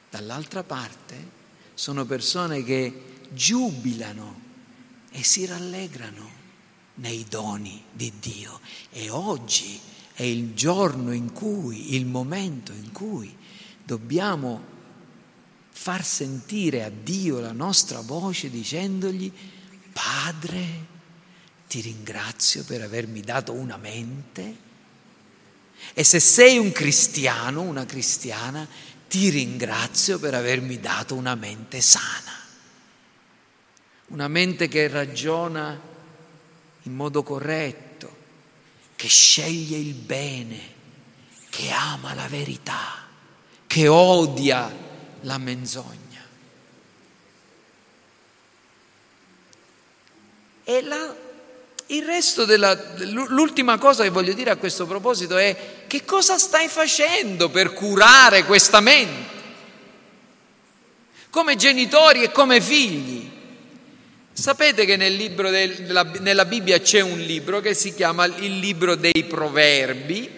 [0.08, 1.36] dall'altra parte,
[1.74, 4.40] sono persone che giubilano
[5.10, 6.30] e si rallegrano
[6.94, 8.58] nei doni di Dio.
[8.90, 9.78] E oggi
[10.14, 13.36] è il giorno in cui, il momento in cui
[13.84, 14.64] dobbiamo
[15.68, 19.30] far sentire a Dio la nostra voce dicendogli,
[19.92, 20.96] Padre,
[21.68, 24.66] ti ringrazio per avermi dato una mente
[25.94, 28.66] e se sei un cristiano, una cristiana,
[29.08, 32.32] ti ringrazio per avermi dato una mente sana,
[34.08, 35.80] una mente che ragiona
[36.82, 38.16] in modo corretto,
[38.96, 40.74] che sceglie il bene,
[41.48, 43.06] che ama la verità,
[43.66, 44.70] che odia
[45.22, 46.06] la menzogna.
[50.64, 51.16] E la
[51.90, 52.78] il resto della,
[53.28, 58.44] l'ultima cosa che voglio dire a questo proposito è che cosa stai facendo per curare
[58.44, 59.36] questa mente?
[61.30, 63.30] Come genitori e come figli.
[64.32, 68.94] Sapete che nel del, nella, nella Bibbia c'è un libro che si chiama il libro
[68.94, 70.30] dei proverbi,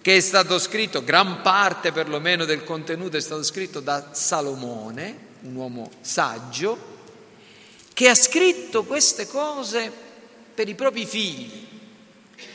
[0.00, 5.54] che è stato scritto, gran parte perlomeno del contenuto è stato scritto da Salomone, un
[5.54, 6.78] uomo saggio,
[7.92, 9.99] che ha scritto queste cose
[10.60, 11.66] per i propri figli,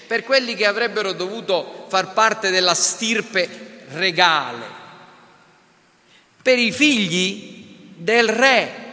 [0.06, 3.50] per quelli che avrebbero dovuto far parte della stirpe
[3.94, 4.64] regale,
[6.40, 8.84] per i figli del re.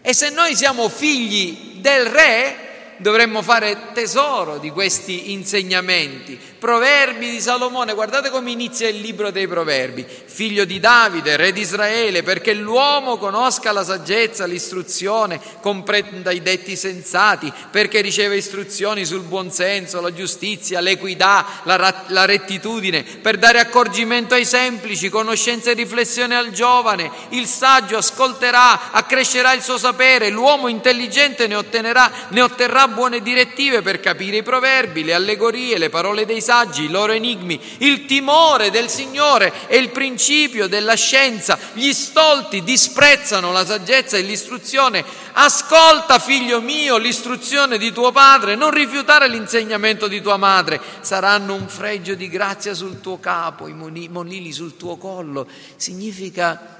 [0.00, 6.38] E se noi siamo figli del re, dovremmo fare tesoro di questi insegnamenti.
[6.60, 10.06] Proverbi di Salomone, guardate come inizia il libro dei proverbi.
[10.06, 16.76] Figlio di Davide, re di Israele, perché l'uomo conosca la saggezza, l'istruzione, comprenda i detti
[16.76, 24.34] sensati, perché riceve istruzioni sul buonsenso, la giustizia, l'equità, la, la rettitudine, per dare accorgimento
[24.34, 27.10] ai semplici, conoscenza e riflessione al giovane.
[27.30, 33.80] Il saggio ascolterà, accrescerà il suo sapere, l'uomo intelligente ne, ottenerà, ne otterrà buone direttive
[33.80, 37.60] per capire i proverbi, le allegorie, le parole dei saggi, i loro enigmi.
[37.78, 41.56] Il timore del Signore è il principio della scienza.
[41.74, 45.04] Gli stolti disprezzano la saggezza e l'istruzione.
[45.34, 50.80] Ascolta, figlio mio, l'istruzione di tuo padre, non rifiutare l'insegnamento di tua madre.
[51.02, 55.46] Saranno un fregio di grazia sul tuo capo, i monili sul tuo collo.
[55.76, 56.78] Significa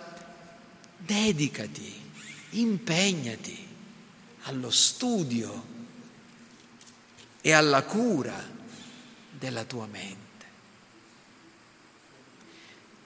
[0.96, 1.94] dedicati,
[2.50, 3.68] impegnati
[4.46, 5.62] allo studio
[7.40, 8.58] e alla cura
[9.40, 10.18] della tua mente.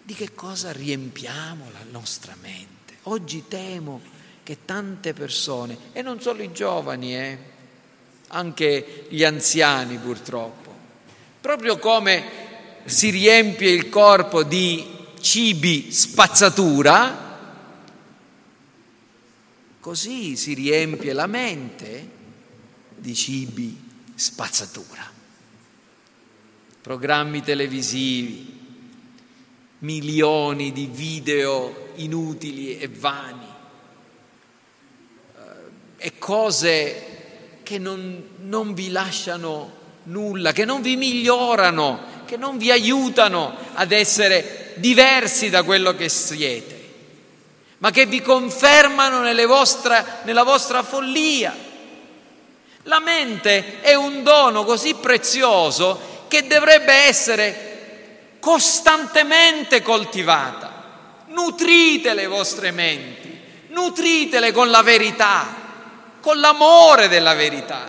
[0.03, 2.99] Di che cosa riempiamo la nostra mente?
[3.05, 4.03] Oggi temo
[4.43, 7.39] che tante persone, e non solo i giovani, eh,
[8.29, 10.75] anche gli anziani purtroppo,
[11.41, 12.43] proprio come
[12.85, 14.87] si riempie il corpo di
[15.21, 17.23] cibi spazzatura,
[19.81, 22.11] così si riempie la mente
[22.97, 23.81] di cibi
[24.15, 25.14] spazzatura.
[26.85, 28.61] Programmi televisivi,
[29.79, 33.47] milioni di video inutili e vani
[35.35, 35.41] eh,
[35.97, 39.73] e cose che non, non vi lasciano
[40.03, 46.11] nulla, che non vi migliorano, che non vi aiutano ad essere diversi da quello che
[46.11, 46.89] siete,
[47.79, 51.57] ma che vi confermano vostra, nella vostra follia.
[52.83, 61.23] La mente è un dono così prezioso che dovrebbe essere costantemente coltivata.
[61.27, 65.55] Nutrite le vostre menti, nutritele con la verità,
[66.21, 67.89] con l'amore della verità.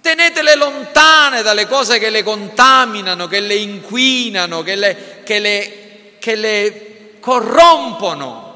[0.00, 6.36] Tenetele lontane dalle cose che le contaminano, che le inquinano, che le, che le, che
[6.36, 8.50] le corrompono.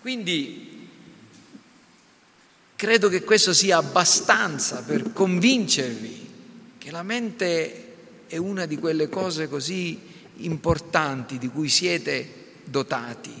[0.00, 0.61] Quindi
[2.82, 6.30] credo che questo sia abbastanza per convincervi
[6.78, 10.00] che la mente è una di quelle cose così
[10.38, 13.40] importanti di cui siete dotati,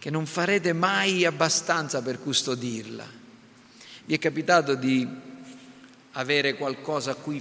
[0.00, 3.06] che non farete mai abbastanza per custodirla.
[4.06, 5.06] Vi è capitato di
[6.10, 7.40] avere qualcosa a cui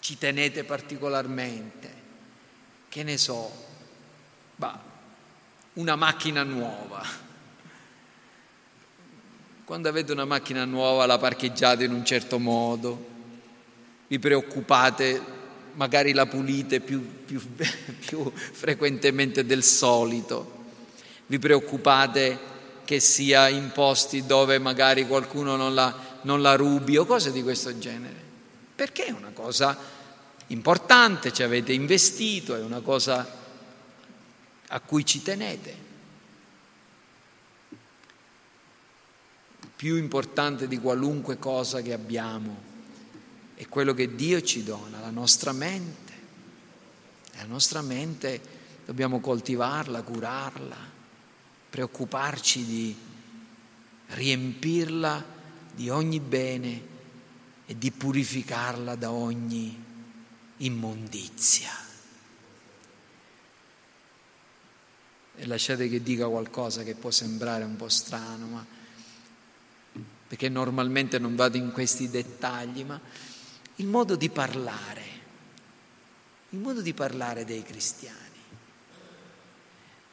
[0.00, 1.94] ci tenete particolarmente?
[2.90, 3.50] Che ne so,
[4.56, 4.78] bah,
[5.72, 7.29] una macchina nuova.
[9.70, 13.06] Quando avete una macchina nuova la parcheggiate in un certo modo,
[14.08, 15.22] vi preoccupate,
[15.74, 20.64] magari la pulite più, più, più frequentemente del solito,
[21.26, 22.36] vi preoccupate
[22.84, 27.44] che sia in posti dove magari qualcuno non la, non la rubi o cose di
[27.44, 28.16] questo genere.
[28.74, 29.78] Perché è una cosa
[30.48, 33.24] importante, ci avete investito, è una cosa
[34.66, 35.89] a cui ci tenete.
[39.80, 42.54] Più importante di qualunque cosa che abbiamo
[43.54, 46.12] è quello che Dio ci dona, la nostra mente.
[47.32, 48.42] E la nostra mente
[48.84, 50.76] dobbiamo coltivarla, curarla,
[51.70, 52.94] preoccuparci di
[54.08, 55.24] riempirla
[55.74, 56.82] di ogni bene
[57.64, 59.82] e di purificarla da ogni
[60.58, 61.70] immondizia.
[65.36, 68.79] e lasciate che dica qualcosa che può sembrare un po' strano, ma
[70.30, 73.00] perché normalmente non vado in questi dettagli, ma
[73.74, 75.02] il modo di parlare,
[76.50, 78.18] il modo di parlare dei cristiani.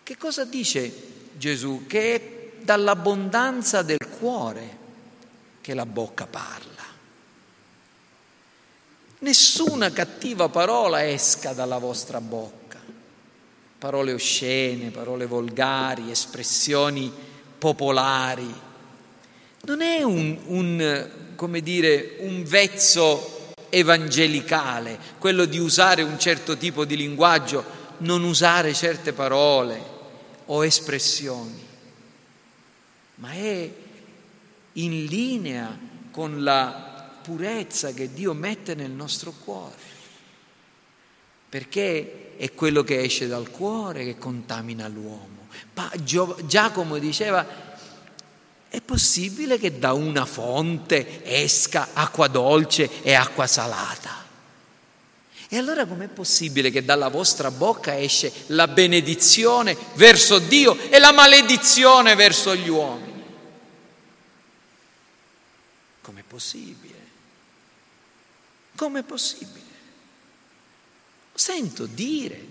[0.02, 0.92] Che cosa dice
[1.38, 1.84] Gesù?
[1.86, 4.78] Che è dall'abbondanza del cuore
[5.62, 6.84] che la bocca parla.
[9.20, 12.68] Nessuna cattiva parola esca dalla vostra bocca
[13.78, 17.14] parole oscene, parole volgari, espressioni
[17.58, 18.66] popolari.
[19.62, 26.86] Non è un, un, come dire, un vezzo evangelicale, quello di usare un certo tipo
[26.86, 27.64] di linguaggio,
[28.00, 29.96] non usare certe parole
[30.46, 31.66] o espressioni,
[33.16, 33.70] ma è
[34.74, 35.78] in linea
[36.12, 39.88] con la purezza che Dio mette nel nostro cuore
[41.50, 45.48] perché è quello che esce dal cuore che contamina l'uomo.
[46.46, 47.46] Giacomo diceva,
[48.70, 54.26] è possibile che da una fonte esca acqua dolce e acqua salata?
[55.50, 61.14] E allora com'è possibile che dalla vostra bocca esce la benedizione verso Dio e la
[61.14, 63.24] maledizione verso gli uomini?
[66.02, 66.96] Com'è possibile?
[68.76, 69.66] Com'è possibile?
[71.34, 72.46] Sento dire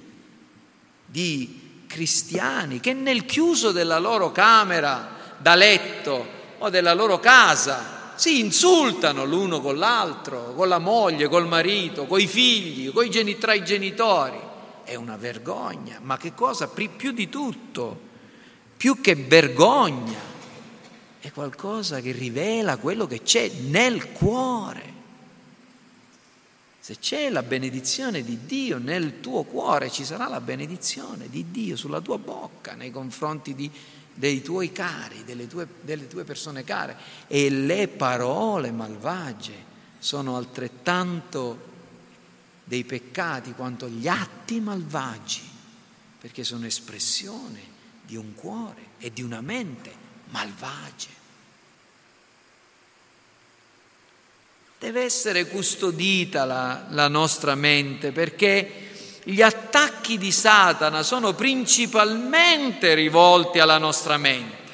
[1.05, 5.16] di cristiani che nel chiuso della loro camera
[5.47, 6.27] da letto
[6.59, 12.27] o della loro casa si insultano l'uno con l'altro, con la moglie, col marito, coi
[12.27, 14.41] figli, coi geni- tra i genitori.
[14.83, 16.67] È una vergogna, ma che cosa?
[16.67, 17.97] Più di tutto,
[18.77, 20.19] più che vergogna,
[21.21, 24.95] è qualcosa che rivela quello che c'è nel cuore.
[26.81, 31.77] Se c'è la benedizione di Dio nel tuo cuore, ci sarà la benedizione di Dio
[31.77, 33.71] sulla tua bocca nei confronti di,
[34.17, 36.97] dei tuoi cari, delle tue, delle tue persone care.
[37.29, 39.65] E le parole malvagie
[39.99, 41.75] sono altrettanto
[42.65, 45.43] dei peccati quanto gli atti malvagi,
[46.19, 49.93] perché sono espressione di un cuore e di una mente
[50.31, 51.15] malvagie.
[54.79, 58.87] Deve essere custodita la, la nostra mente perché
[59.29, 64.65] gli attacchi di Satana sono principalmente rivolti alla nostra mente.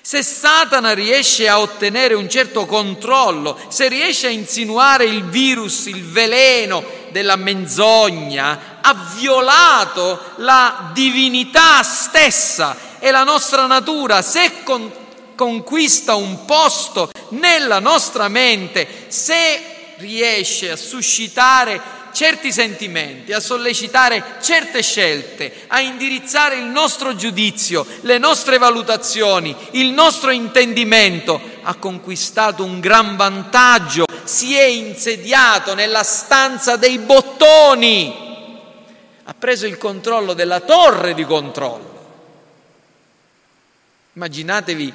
[0.00, 6.02] Se Satana riesce a ottenere un certo controllo, se riesce a insinuare il virus, il
[6.02, 14.22] veleno della menzogna, ha violato la divinità stessa e la nostra natura.
[14.22, 14.90] Se con,
[15.36, 24.82] conquista un posto nella nostra mente, se riesce a suscitare certi sentimenti, a sollecitare certe
[24.82, 32.80] scelte, a indirizzare il nostro giudizio, le nostre valutazioni, il nostro intendimento, ha conquistato un
[32.80, 38.12] gran vantaggio, si è insediato nella stanza dei bottoni,
[39.22, 42.06] ha preso il controllo della torre di controllo.
[44.14, 44.92] Immaginatevi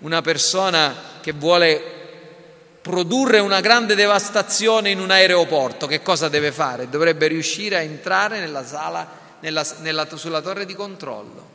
[0.00, 1.99] una persona che vuole
[2.90, 6.88] produrre una grande devastazione in un aeroporto, che cosa deve fare?
[6.88, 11.48] Dovrebbe riuscire a entrare nella sala, nella, nella, sulla torre di controllo.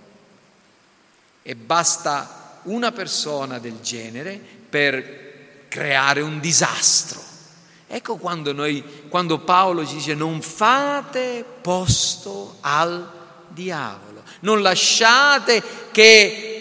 [1.43, 7.21] e basta una persona del genere per creare un disastro.
[7.85, 13.11] Ecco quando, noi, quando Paolo ci dice non fate posto al
[13.49, 15.61] diavolo, non lasciate
[15.91, 16.54] che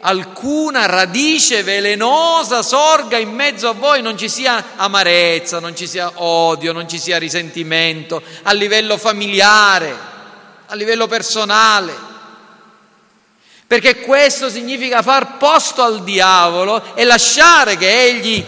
[0.00, 6.10] alcuna radice velenosa sorga in mezzo a voi, non ci sia amarezza, non ci sia
[6.14, 9.96] odio, non ci sia risentimento a livello familiare,
[10.66, 12.06] a livello personale.
[13.66, 18.44] Perché questo significa far posto al diavolo e lasciare che egli...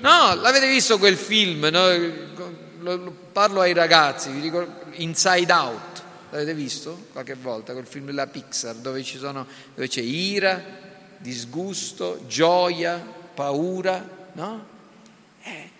[0.00, 1.66] No, l'avete visto quel film?
[1.70, 3.12] No?
[3.32, 4.30] Parlo ai ragazzi,
[4.96, 6.02] Inside Out.
[6.30, 10.82] L'avete visto qualche volta quel film della Pixar dove, sono, dove c'è ira,
[11.24, 14.66] disgusto, gioia, paura, no?
[15.42, 15.70] Eh,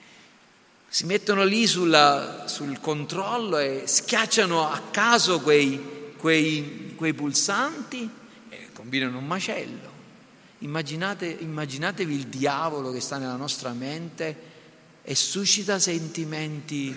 [0.88, 8.10] si mettono lì sulla, sul controllo e schiacciano a caso quei, quei, quei pulsanti
[8.72, 9.92] combinano un macello.
[10.58, 14.52] Immaginate, immaginatevi il diavolo che sta nella nostra mente
[15.02, 16.96] e suscita sentimenti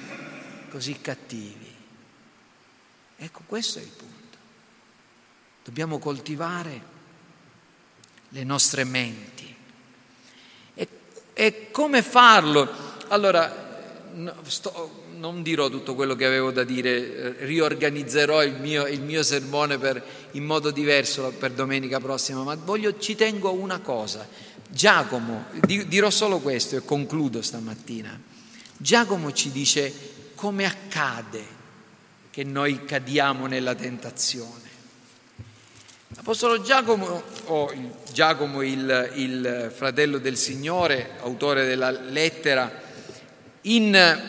[0.70, 1.74] così cattivi.
[3.18, 4.38] Ecco, questo è il punto.
[5.66, 6.95] Dobbiamo coltivare
[8.38, 9.56] le nostre menti.
[10.76, 10.88] E,
[11.34, 12.70] e come farlo?
[13.08, 14.06] Allora,
[14.44, 19.24] sto, non dirò tutto quello che avevo da dire, eh, riorganizzerò il mio, il mio
[19.24, 24.28] sermone per, in modo diverso per domenica prossima, ma voglio, ci tengo a una cosa.
[24.70, 28.20] Giacomo, dirò solo questo e concludo stamattina.
[28.78, 29.92] Giacomo ci dice
[30.36, 31.56] come accade
[32.30, 34.66] che noi cadiamo nella tentazione.
[36.16, 37.74] L'Apostolo Giacomo, o
[38.14, 42.72] Giacomo il, il fratello del Signore, autore della lettera,
[43.64, 44.22] in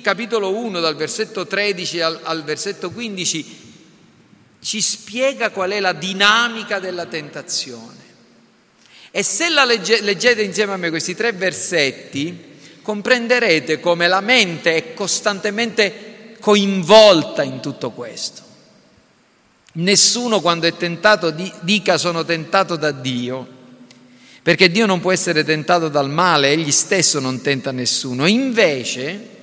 [0.00, 3.66] capitolo 1 dal versetto 13 al, al versetto 15
[4.62, 7.96] ci spiega qual è la dinamica della tentazione.
[9.10, 14.76] E se la legge, leggete insieme a me questi tre versetti, comprenderete come la mente
[14.76, 18.47] è costantemente coinvolta in tutto questo.
[19.74, 23.46] Nessuno quando è tentato dica sono tentato da Dio,
[24.42, 28.26] perché Dio non può essere tentato dal male, egli stesso non tenta nessuno.
[28.26, 29.36] Invece,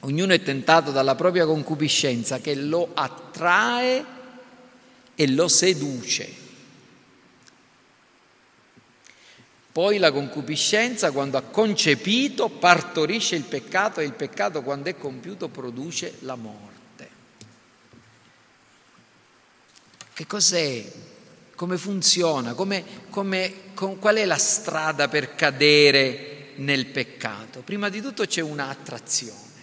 [0.00, 4.04] Ognuno è tentato dalla propria concupiscenza che lo attrae
[5.16, 6.46] e lo seduce.
[9.72, 15.48] Poi la concupiscenza, quando ha concepito, partorisce il peccato e il peccato, quando è compiuto,
[15.48, 16.77] produce la morte.
[20.18, 20.84] Che cos'è?
[21.54, 22.54] Come funziona?
[22.54, 27.60] Come, come, con, qual è la strada per cadere nel peccato?
[27.60, 29.62] Prima di tutto c'è un'attrazione.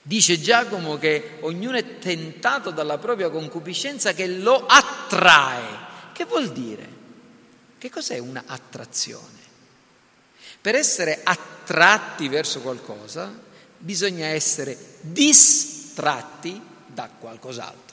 [0.00, 6.12] Dice Giacomo che ognuno è tentato dalla propria concupiscenza che lo attrae.
[6.12, 6.88] Che vuol dire?
[7.76, 9.40] Che cos'è una attrazione?
[10.60, 13.36] Per essere attratti verso qualcosa
[13.76, 17.83] bisogna essere distratti da qualcos'altro.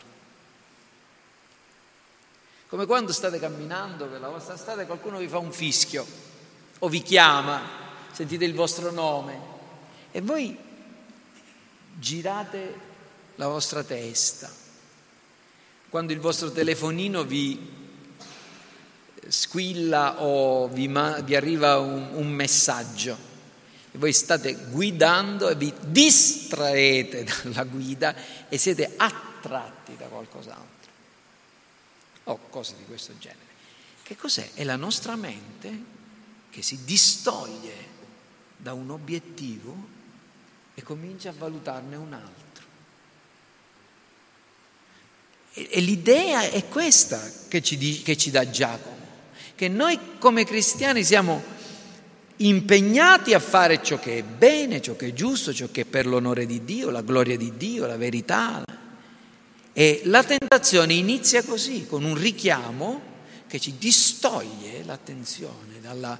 [2.71, 6.05] Come quando state camminando per la vostra strada e qualcuno vi fa un fischio
[6.79, 7.61] o vi chiama,
[8.13, 9.37] sentite il vostro nome
[10.09, 10.57] e voi
[11.99, 12.79] girate
[13.35, 14.49] la vostra testa.
[15.89, 17.59] Quando il vostro telefonino vi
[19.27, 23.17] squilla o vi, ma, vi arriva un, un messaggio
[23.91, 28.15] e voi state guidando e vi distraete dalla guida
[28.47, 30.80] e siete attratti da qualcos'altro
[32.25, 33.49] o cose di questo genere.
[34.03, 34.51] Che cos'è?
[34.53, 35.99] È la nostra mente
[36.49, 37.89] che si distoglie
[38.57, 39.99] da un obiettivo
[40.73, 42.65] e comincia a valutarne un altro.
[45.53, 49.07] E, e l'idea è questa che ci, che ci dà Giacomo,
[49.55, 51.59] che noi come cristiani siamo
[52.37, 56.07] impegnati a fare ciò che è bene, ciò che è giusto, ciò che è per
[56.07, 58.63] l'onore di Dio, la gloria di Dio, la verità.
[59.73, 63.09] E la tentazione inizia così, con un richiamo
[63.47, 66.17] che ci distoglie l'attenzione dalla,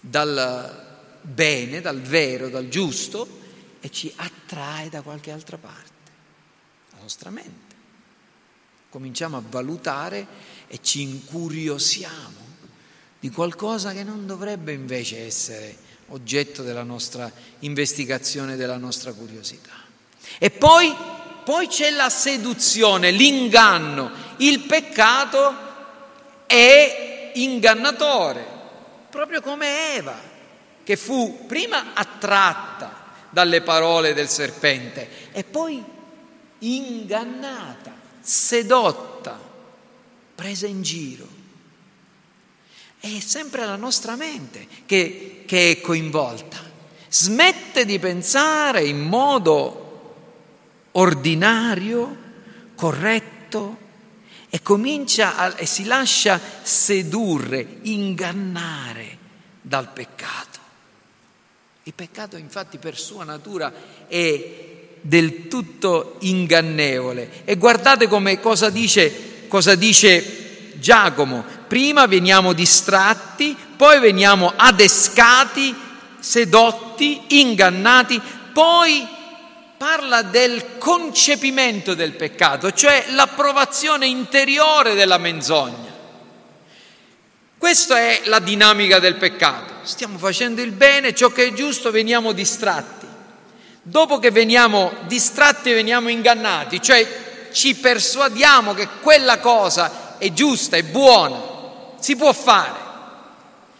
[0.00, 3.26] dal bene, dal vero, dal giusto
[3.80, 5.92] e ci attrae da qualche altra parte,
[6.92, 7.74] la nostra mente.
[8.88, 10.26] Cominciamo a valutare
[10.68, 12.42] e ci incuriosiamo
[13.18, 15.76] di qualcosa che non dovrebbe invece essere
[16.08, 19.72] oggetto della nostra investigazione, della nostra curiosità.
[20.38, 20.94] E poi,
[21.44, 24.10] poi c'è la seduzione, l'inganno.
[24.38, 25.54] Il peccato
[26.46, 28.44] è ingannatore,
[29.10, 30.18] proprio come Eva,
[30.82, 35.82] che fu prima attratta dalle parole del serpente e poi
[36.60, 39.38] ingannata, sedotta
[40.34, 41.26] presa in giro.
[42.98, 46.72] È sempre la nostra mente che, che è coinvolta.
[47.08, 49.83] Smette di pensare in modo
[50.96, 52.16] ordinario,
[52.74, 53.78] corretto,
[54.50, 59.18] e comincia a, e si lascia sedurre, ingannare
[59.60, 60.60] dal peccato.
[61.84, 63.72] Il peccato infatti per sua natura
[64.06, 64.62] è
[65.00, 67.42] del tutto ingannevole.
[67.44, 71.44] E guardate come cosa dice, cosa dice Giacomo.
[71.66, 75.74] Prima veniamo distratti, poi veniamo adescati,
[76.20, 78.20] sedotti, ingannati,
[78.52, 79.06] poi
[79.84, 85.92] parla del concepimento del peccato, cioè l'approvazione interiore della menzogna.
[87.58, 89.74] Questa è la dinamica del peccato.
[89.82, 93.06] Stiamo facendo il bene, ciò che è giusto, veniamo distratti.
[93.82, 100.82] Dopo che veniamo distratti veniamo ingannati, cioè ci persuadiamo che quella cosa è giusta, è
[100.82, 101.38] buona,
[102.00, 102.80] si può fare,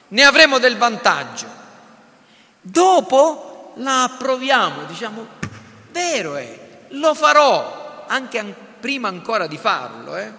[0.09, 1.46] ne avremo del vantaggio.
[2.61, 5.40] Dopo la approviamo, diciamo,
[5.95, 10.16] vero è, lo farò, anche an- prima ancora di farlo.
[10.16, 10.32] Eh?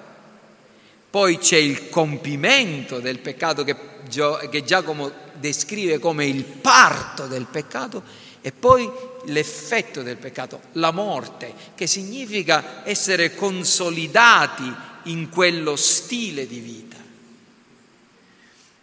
[1.10, 3.76] Poi c'è il compimento del peccato che,
[4.10, 8.04] Gio- che Giacomo descrive come il parto del peccato
[8.42, 8.92] e poi
[9.28, 14.72] l'effetto del peccato, la morte, che significa essere consolidati
[15.04, 16.98] in quello stile di vita.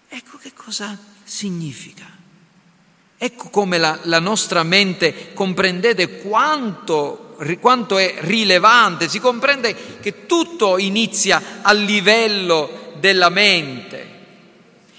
[0.08, 2.21] Ecco che cosa significa.
[3.24, 10.76] Ecco come la, la nostra mente, comprendete quanto, quanto è rilevante, si comprende che tutto
[10.76, 14.06] inizia a livello della mente.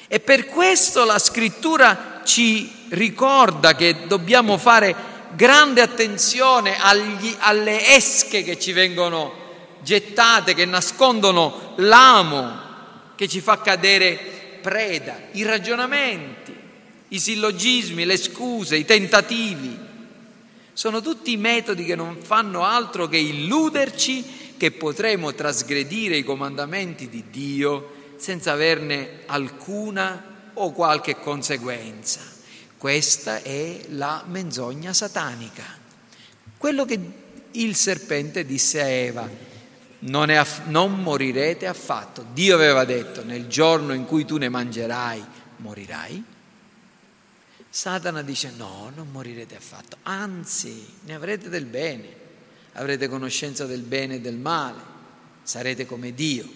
[0.07, 4.95] E per questo la scrittura ci ricorda che dobbiamo fare
[5.35, 9.33] grande attenzione agli, alle esche che ci vengono
[9.81, 12.57] gettate, che nascondono l'amo,
[13.15, 16.42] che ci fa cadere preda, i ragionamenti,
[17.13, 19.77] i sillogismi, le scuse, i tentativi.
[20.73, 27.25] Sono tutti metodi che non fanno altro che illuderci che potremo trasgredire i comandamenti di
[27.29, 32.21] Dio senza averne alcuna o qualche conseguenza.
[32.77, 35.63] Questa è la menzogna satanica.
[36.57, 36.99] Quello che
[37.51, 39.29] il serpente disse a Eva,
[39.99, 42.25] non, aff- non, morirete affatto.
[42.33, 45.23] Dio aveva detto, nel giorno in cui tu ne mangerai,
[45.57, 46.23] morirai.
[47.75, 52.15] Satana dice, no, non morirete affatto, anzi, ne avrete del bene,
[52.73, 54.79] avrete conoscenza del bene e del male,
[55.41, 56.47] sarete come Dio.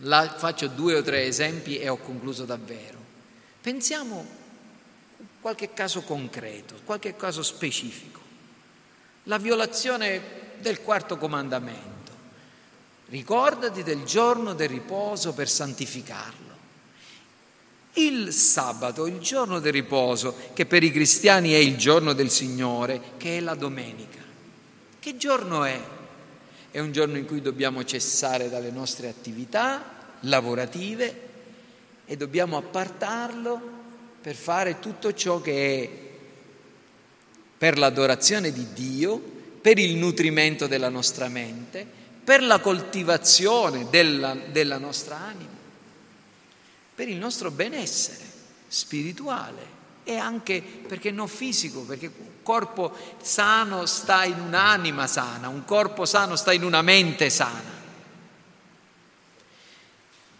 [0.00, 2.98] La, faccio due o tre esempi e ho concluso davvero.
[3.62, 8.20] Pensiamo a qualche caso concreto, qualche caso specifico.
[9.22, 10.20] La violazione
[10.58, 12.12] del quarto comandamento.
[13.06, 16.53] Ricordati del giorno del riposo per santificarlo.
[17.94, 23.00] Il sabato, il giorno del riposo, che per i cristiani è il giorno del Signore,
[23.16, 24.20] che è la domenica.
[24.98, 25.80] Che giorno è?
[26.70, 31.20] È un giorno in cui dobbiamo cessare dalle nostre attività lavorative
[32.04, 33.60] e dobbiamo appartarlo
[34.20, 36.02] per fare tutto ciò che è
[37.56, 39.18] per l'adorazione di Dio,
[39.60, 41.86] per il nutrimento della nostra mente,
[42.24, 45.53] per la coltivazione della, della nostra anima,
[46.94, 48.24] per il nostro benessere
[48.68, 55.64] spirituale e anche perché non fisico, perché un corpo sano sta in un'anima sana, un
[55.64, 57.72] corpo sano sta in una mente sana.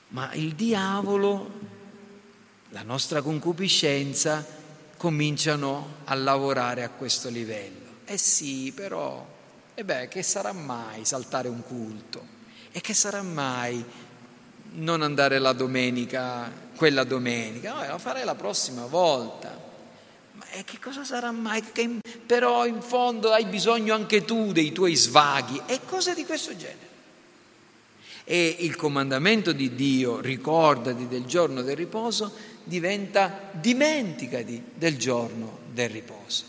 [0.08, 1.50] Ma il diavolo,
[2.68, 4.46] la nostra concupiscenza,
[4.96, 7.82] cominciano a lavorare a questo livello.
[8.04, 9.26] Eh sì, però,
[9.74, 12.32] e eh beh, che sarà mai saltare un culto?
[12.70, 13.84] E che sarà mai
[14.74, 17.74] non andare la domenica, quella domenica?
[17.74, 19.72] No, la farei la prossima volta.
[20.32, 21.62] Ma eh, che cosa sarà mai?
[21.72, 26.56] Che, però in fondo hai bisogno anche tu dei tuoi svaghi e cose di questo
[26.56, 26.92] genere.
[28.24, 32.32] E il comandamento di Dio, ricordati del giorno del riposo,
[32.64, 36.44] diventa dimenticati del giorno del riposo,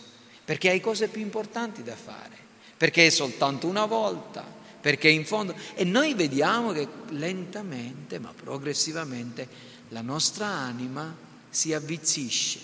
[0.46, 2.38] perché hai cose più importanti da fare,
[2.78, 4.46] perché è soltanto una volta,
[4.86, 5.56] perché in fondo...
[5.74, 9.48] E noi vediamo che lentamente, ma progressivamente,
[9.90, 11.12] la nostra anima
[11.50, 12.60] si avvizzisce.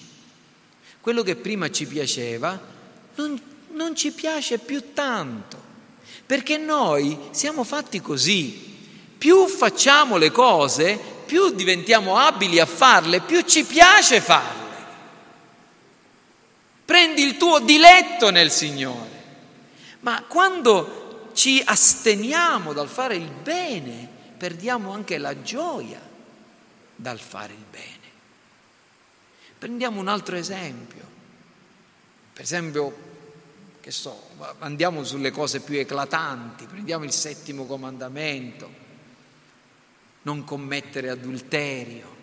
[1.00, 2.62] Quello che prima ci piaceva
[3.16, 3.42] non,
[3.72, 5.60] non ci piace più tanto,
[6.24, 8.78] perché noi siamo fatti così,
[9.18, 14.86] più facciamo le cose, più diventiamo abili a farle, più ci piace farle.
[16.86, 19.10] Prendi il tuo diletto nel Signore.
[20.02, 21.01] Ma quando
[21.34, 24.08] ci asteniamo dal fare il bene,
[24.38, 26.02] perdiamo anche la gioia
[26.96, 28.00] dal fare il bene.
[29.58, 31.10] Prendiamo un altro esempio.
[32.34, 33.10] Per esempio,
[33.80, 34.30] che so,
[34.60, 38.70] andiamo sulle cose più eclatanti, prendiamo il settimo comandamento,
[40.24, 42.16] non commettere adulterio.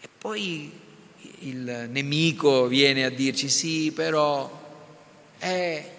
[0.00, 0.80] E poi
[1.40, 4.50] il nemico viene a dirci sì, però,
[5.38, 5.91] eh,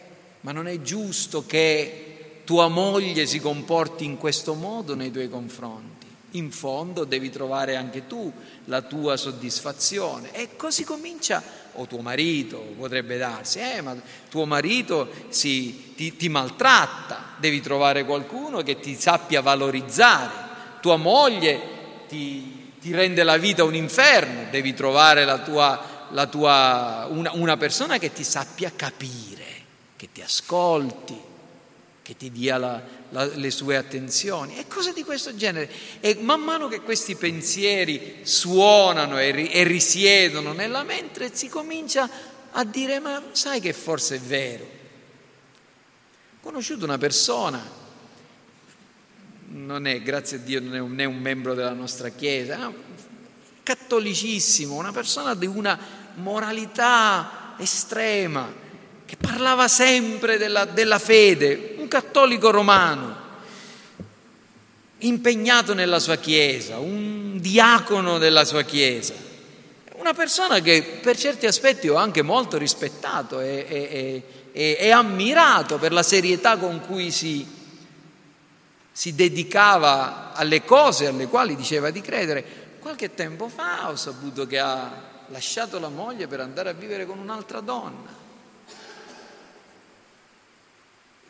[0.43, 6.07] ma non è giusto che tua moglie si comporti in questo modo nei tuoi confronti.
[6.31, 8.31] In fondo devi trovare anche tu
[8.65, 10.33] la tua soddisfazione.
[10.33, 11.41] E così comincia,
[11.73, 13.95] o tuo marito potrebbe darsi, eh, ma
[14.29, 20.51] tuo marito si, ti, ti maltratta, devi trovare qualcuno che ti sappia valorizzare.
[20.81, 21.59] Tua moglie
[22.07, 27.57] ti, ti rende la vita un inferno, devi trovare la tua, la tua, una, una
[27.57, 29.32] persona che ti sappia capire,
[30.03, 31.17] che ti ascolti,
[32.01, 32.81] che ti dia la,
[33.11, 35.71] la, le sue attenzioni e cose di questo genere.
[36.01, 42.09] E man mano che questi pensieri suonano e, ri, e risiedono nella mente, si comincia
[42.51, 44.63] a dire: Ma sai che forse è vero?
[44.65, 47.81] Ho conosciuto una persona
[49.45, 52.73] non è, grazie a Dio, non è un, è un membro della nostra Chiesa, è
[53.61, 55.79] cattolicissimo, una persona di una
[56.15, 58.62] moralità estrema,
[59.13, 63.15] che parlava sempre della, della fede, un cattolico romano,
[64.99, 69.13] impegnato nella sua Chiesa, un diacono della sua Chiesa,
[69.97, 75.77] una persona che per certi aspetti ho anche molto rispettato e, e, e, e ammirato
[75.77, 77.61] per la serietà con cui si
[78.95, 82.77] si dedicava alle cose alle quali diceva di credere.
[82.79, 84.91] Qualche tempo fa ho saputo che ha
[85.27, 88.22] lasciato la moglie per andare a vivere con un'altra donna.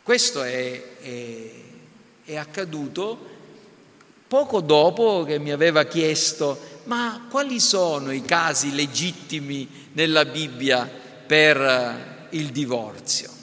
[0.04, 1.50] Questo è, è,
[2.26, 3.32] è accaduto
[4.28, 10.88] poco dopo che mi aveva chiesto ma quali sono i casi legittimi nella Bibbia
[11.26, 13.34] per il divorzio?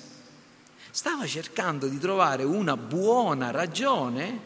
[0.92, 4.38] stava cercando di trovare una buona ragione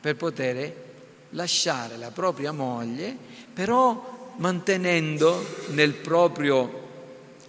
[0.00, 0.82] per poter
[1.30, 3.16] lasciare la propria moglie,
[3.54, 6.88] però mantenendo nel proprio,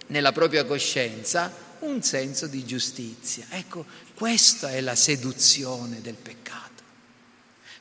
[0.06, 3.46] nella propria coscienza un senso di giustizia.
[3.50, 3.84] Ecco,
[4.16, 6.82] questa è la seduzione del peccato.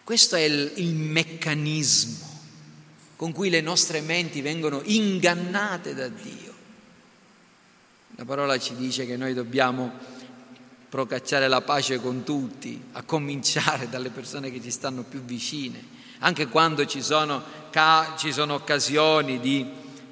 [0.03, 2.33] Questo è il, il meccanismo
[3.15, 6.53] con cui le nostre menti vengono ingannate da Dio.
[8.17, 9.91] La parola ci dice che noi dobbiamo
[10.89, 15.81] procacciare la pace con tutti, a cominciare dalle persone che ci stanno più vicine,
[16.19, 17.41] anche quando ci sono,
[18.17, 19.65] ci sono occasioni di,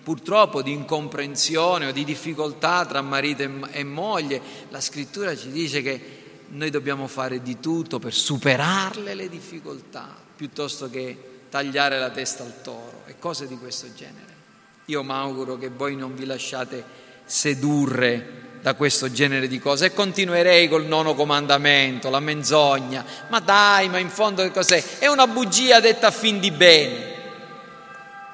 [0.03, 6.21] purtroppo di incomprensione o di difficoltà tra marito e moglie, la scrittura ci dice che
[6.49, 12.61] noi dobbiamo fare di tutto per superarle le difficoltà, piuttosto che tagliare la testa al
[12.61, 14.31] toro e cose di questo genere.
[14.85, 16.83] Io mi auguro che voi non vi lasciate
[17.25, 23.05] sedurre da questo genere di cose e continuerei col nono comandamento, la menzogna.
[23.29, 24.99] Ma dai, ma in fondo che cos'è?
[24.99, 27.12] È una bugia detta a fin di bene.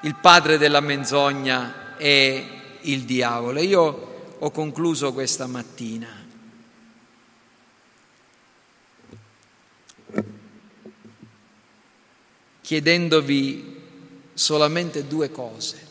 [0.01, 2.43] Il padre della menzogna è
[2.81, 3.59] il diavolo.
[3.61, 6.19] Io ho concluso questa mattina.
[12.69, 13.77] chiedendovi
[14.35, 15.87] solamente due cose.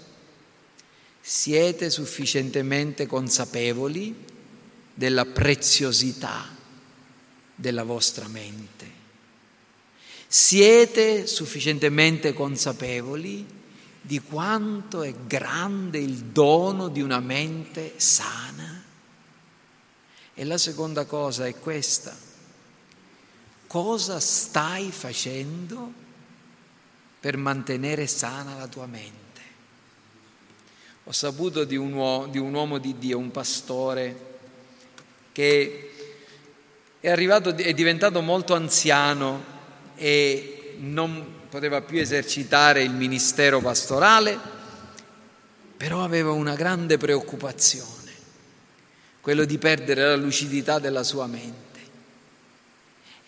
[1.21, 4.15] Siete sufficientemente consapevoli
[4.95, 6.55] della preziosità
[7.53, 8.93] della vostra mente.
[10.29, 13.45] Siete sufficientemente consapevoli
[14.09, 18.83] di quanto è grande il dono di una mente sana?
[20.33, 22.17] E la seconda cosa è questa.
[23.67, 25.93] Cosa stai facendo
[27.21, 29.43] per mantenere sana la tua mente?
[31.05, 34.39] Ho saputo di un, uomo di, un uomo di Dio, un pastore,
[35.33, 35.91] che
[36.99, 39.45] è, arrivato, è diventato molto anziano
[39.97, 44.39] e non poteva più esercitare il ministero pastorale,
[45.77, 48.13] però aveva una grande preoccupazione,
[49.21, 51.67] quello di perdere la lucidità della sua mente.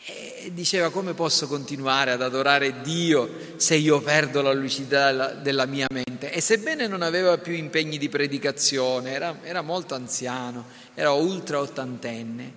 [0.02, 5.86] E diceva come posso continuare ad adorare Dio se io perdo la lucidità della mia
[5.92, 6.32] mente?
[6.32, 10.64] E sebbene non aveva più impegni di predicazione, era, era molto anziano,
[10.94, 12.52] era ultra ottantenne,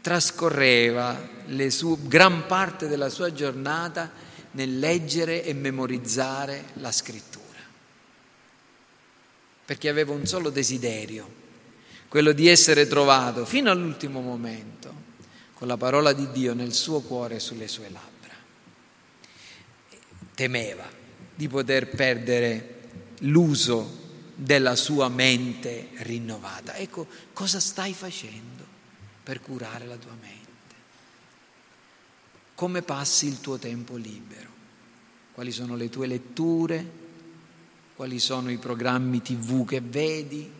[0.00, 1.28] trascorreva
[1.68, 4.24] sue, gran parte della sua giornata
[4.56, 7.44] nel leggere e memorizzare la scrittura,
[9.66, 11.44] perché aveva un solo desiderio,
[12.08, 15.04] quello di essere trovato fino all'ultimo momento
[15.52, 18.34] con la parola di Dio nel suo cuore e sulle sue labbra.
[20.34, 20.88] Temeva
[21.34, 22.80] di poter perdere
[23.20, 24.04] l'uso
[24.34, 26.76] della sua mente rinnovata.
[26.76, 28.64] Ecco, cosa stai facendo
[29.22, 30.44] per curare la tua mente?
[32.54, 34.45] Come passi il tuo tempo libero?
[35.36, 36.90] Quali sono le tue letture?
[37.94, 40.50] Quali sono i programmi tv che vedi?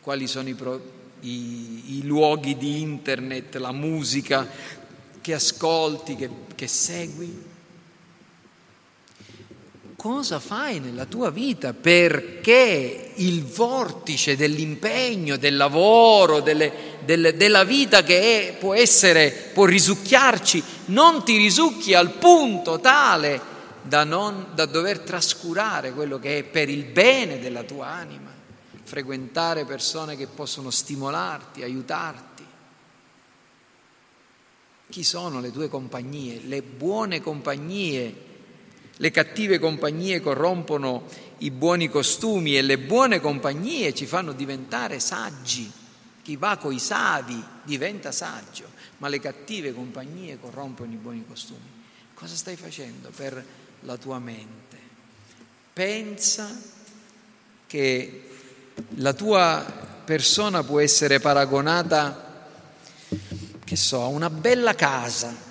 [0.00, 0.82] Quali sono i, pro-
[1.20, 4.48] i, i luoghi di internet, la musica
[5.20, 7.48] che ascolti, che, che segui?
[9.94, 16.72] cosa fai nella tua vita perché il vortice dell'impegno, del lavoro, delle,
[17.04, 23.49] delle, della vita che è, può essere, può risucchiarci, non ti risucchi al punto tale
[23.82, 28.30] da, non, da dover trascurare quello che è per il bene della tua anima,
[28.82, 32.44] frequentare persone che possono stimolarti, aiutarti.
[34.88, 36.40] Chi sono le tue compagnie?
[36.42, 38.28] Le buone compagnie
[39.00, 41.06] le cattive compagnie corrompono
[41.38, 45.72] i buoni costumi e le buone compagnie ci fanno diventare saggi.
[46.20, 48.66] Chi va coi savi diventa saggio,
[48.98, 51.78] ma le cattive compagnie corrompono i buoni costumi.
[52.12, 53.42] Cosa stai facendo per
[53.80, 54.78] la tua mente?
[55.72, 56.50] Pensa
[57.66, 58.22] che
[58.96, 59.64] la tua
[60.04, 62.48] persona può essere paragonata,
[63.64, 65.48] che so, a una bella casa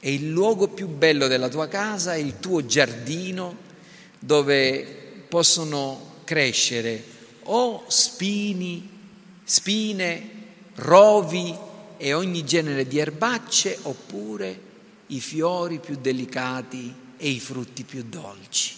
[0.00, 3.68] e il luogo più bello della tua casa è il tuo giardino
[4.18, 7.04] dove possono crescere
[7.44, 8.88] o spini,
[9.44, 10.30] spine,
[10.76, 11.54] rovi
[11.96, 14.68] e ogni genere di erbacce oppure
[15.08, 18.74] i fiori più delicati e i frutti più dolci.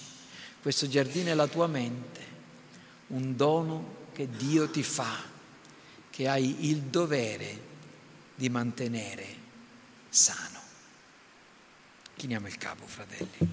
[0.61, 2.21] Questo giardino è la tua mente,
[3.09, 5.17] un dono che Dio ti fa,
[6.11, 7.71] che hai il dovere
[8.35, 9.27] di mantenere
[10.09, 10.59] sano.
[12.17, 13.51] Chiniamo il capo, fratelli.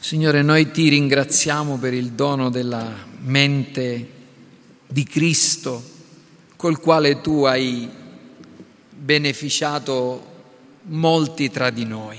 [0.00, 4.10] Signore, noi ti ringraziamo per il dono della mente
[4.86, 5.96] di Cristo
[6.56, 7.97] col quale tu hai
[9.08, 10.22] beneficiato
[10.82, 12.18] molti tra di noi.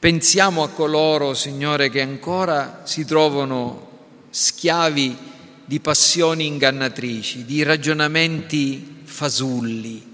[0.00, 3.90] Pensiamo a coloro, Signore, che ancora si trovano
[4.28, 5.16] schiavi
[5.64, 10.04] di passioni ingannatrici, di ragionamenti fasulli,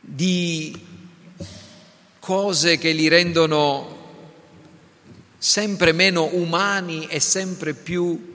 [0.00, 0.84] di
[2.18, 3.94] cose che li rendono
[5.38, 8.34] sempre meno umani e sempre più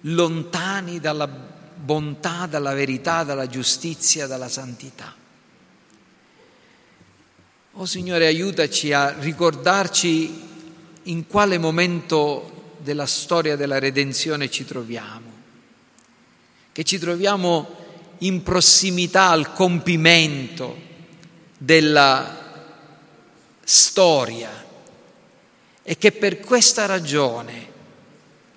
[0.00, 1.49] lontani dalla
[1.80, 5.14] bontà, dalla verità, dalla giustizia, dalla santità.
[7.74, 10.48] Oh Signore, aiutaci a ricordarci
[11.04, 15.32] in quale momento della storia della redenzione ci troviamo,
[16.72, 17.78] che ci troviamo
[18.18, 20.88] in prossimità al compimento
[21.56, 22.38] della
[23.64, 24.50] storia
[25.82, 27.68] e che per questa ragione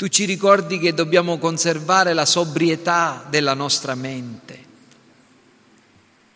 [0.03, 4.65] tu ci ricordi che dobbiamo conservare la sobrietà della nostra mente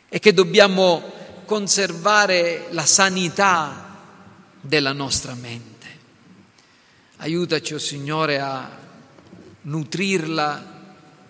[0.07, 1.11] e che dobbiamo
[1.43, 3.97] conservare la sanità
[4.61, 5.87] della nostra mente.
[7.17, 8.69] Aiutaci, oh Signore, a
[9.63, 10.85] nutrirla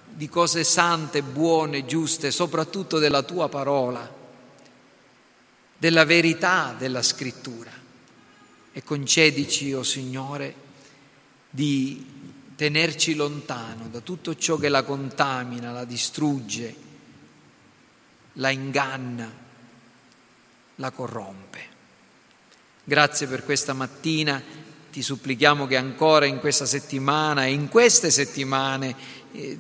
[0.08, 4.08] di cose sante, buone, giuste, soprattutto della tua parola,
[5.76, 7.72] della verità della scrittura.
[8.72, 10.66] E concedici, o oh Signore,
[11.50, 12.16] di
[12.58, 16.76] tenerci lontano da tutto ciò che la contamina, la distrugge,
[18.34, 19.32] la inganna,
[20.76, 21.60] la corrompe.
[22.84, 24.42] Grazie per questa mattina
[24.92, 28.96] ti supplichiamo che ancora in questa settimana e in queste settimane
[29.34, 29.58] eh,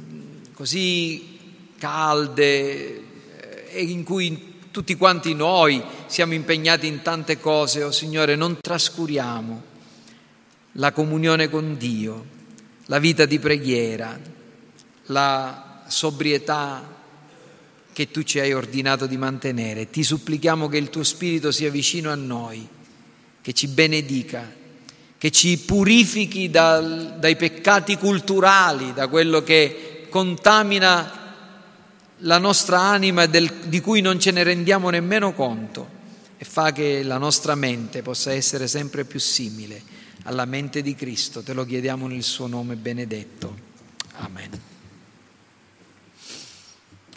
[0.53, 1.37] così
[1.77, 8.35] calde eh, e in cui tutti quanti noi siamo impegnati in tante cose, oh Signore,
[8.35, 9.63] non trascuriamo
[10.73, 12.35] la comunione con Dio,
[12.87, 14.19] la vita di preghiera,
[15.05, 16.95] la sobrietà
[17.93, 19.89] che tu ci hai ordinato di mantenere.
[19.89, 22.67] Ti supplichiamo che il tuo Spirito sia vicino a noi,
[23.41, 24.57] che ci benedica
[25.17, 31.25] che ci purifichi dal, dai peccati culturali, da quello che contamina
[32.21, 35.95] la nostra anima del, di cui non ce ne rendiamo nemmeno conto
[36.37, 39.81] e fa che la nostra mente possa essere sempre più simile
[40.27, 41.41] alla mente di Cristo.
[41.41, 43.55] Te lo chiediamo nel suo nome benedetto.
[44.17, 44.76] Amen.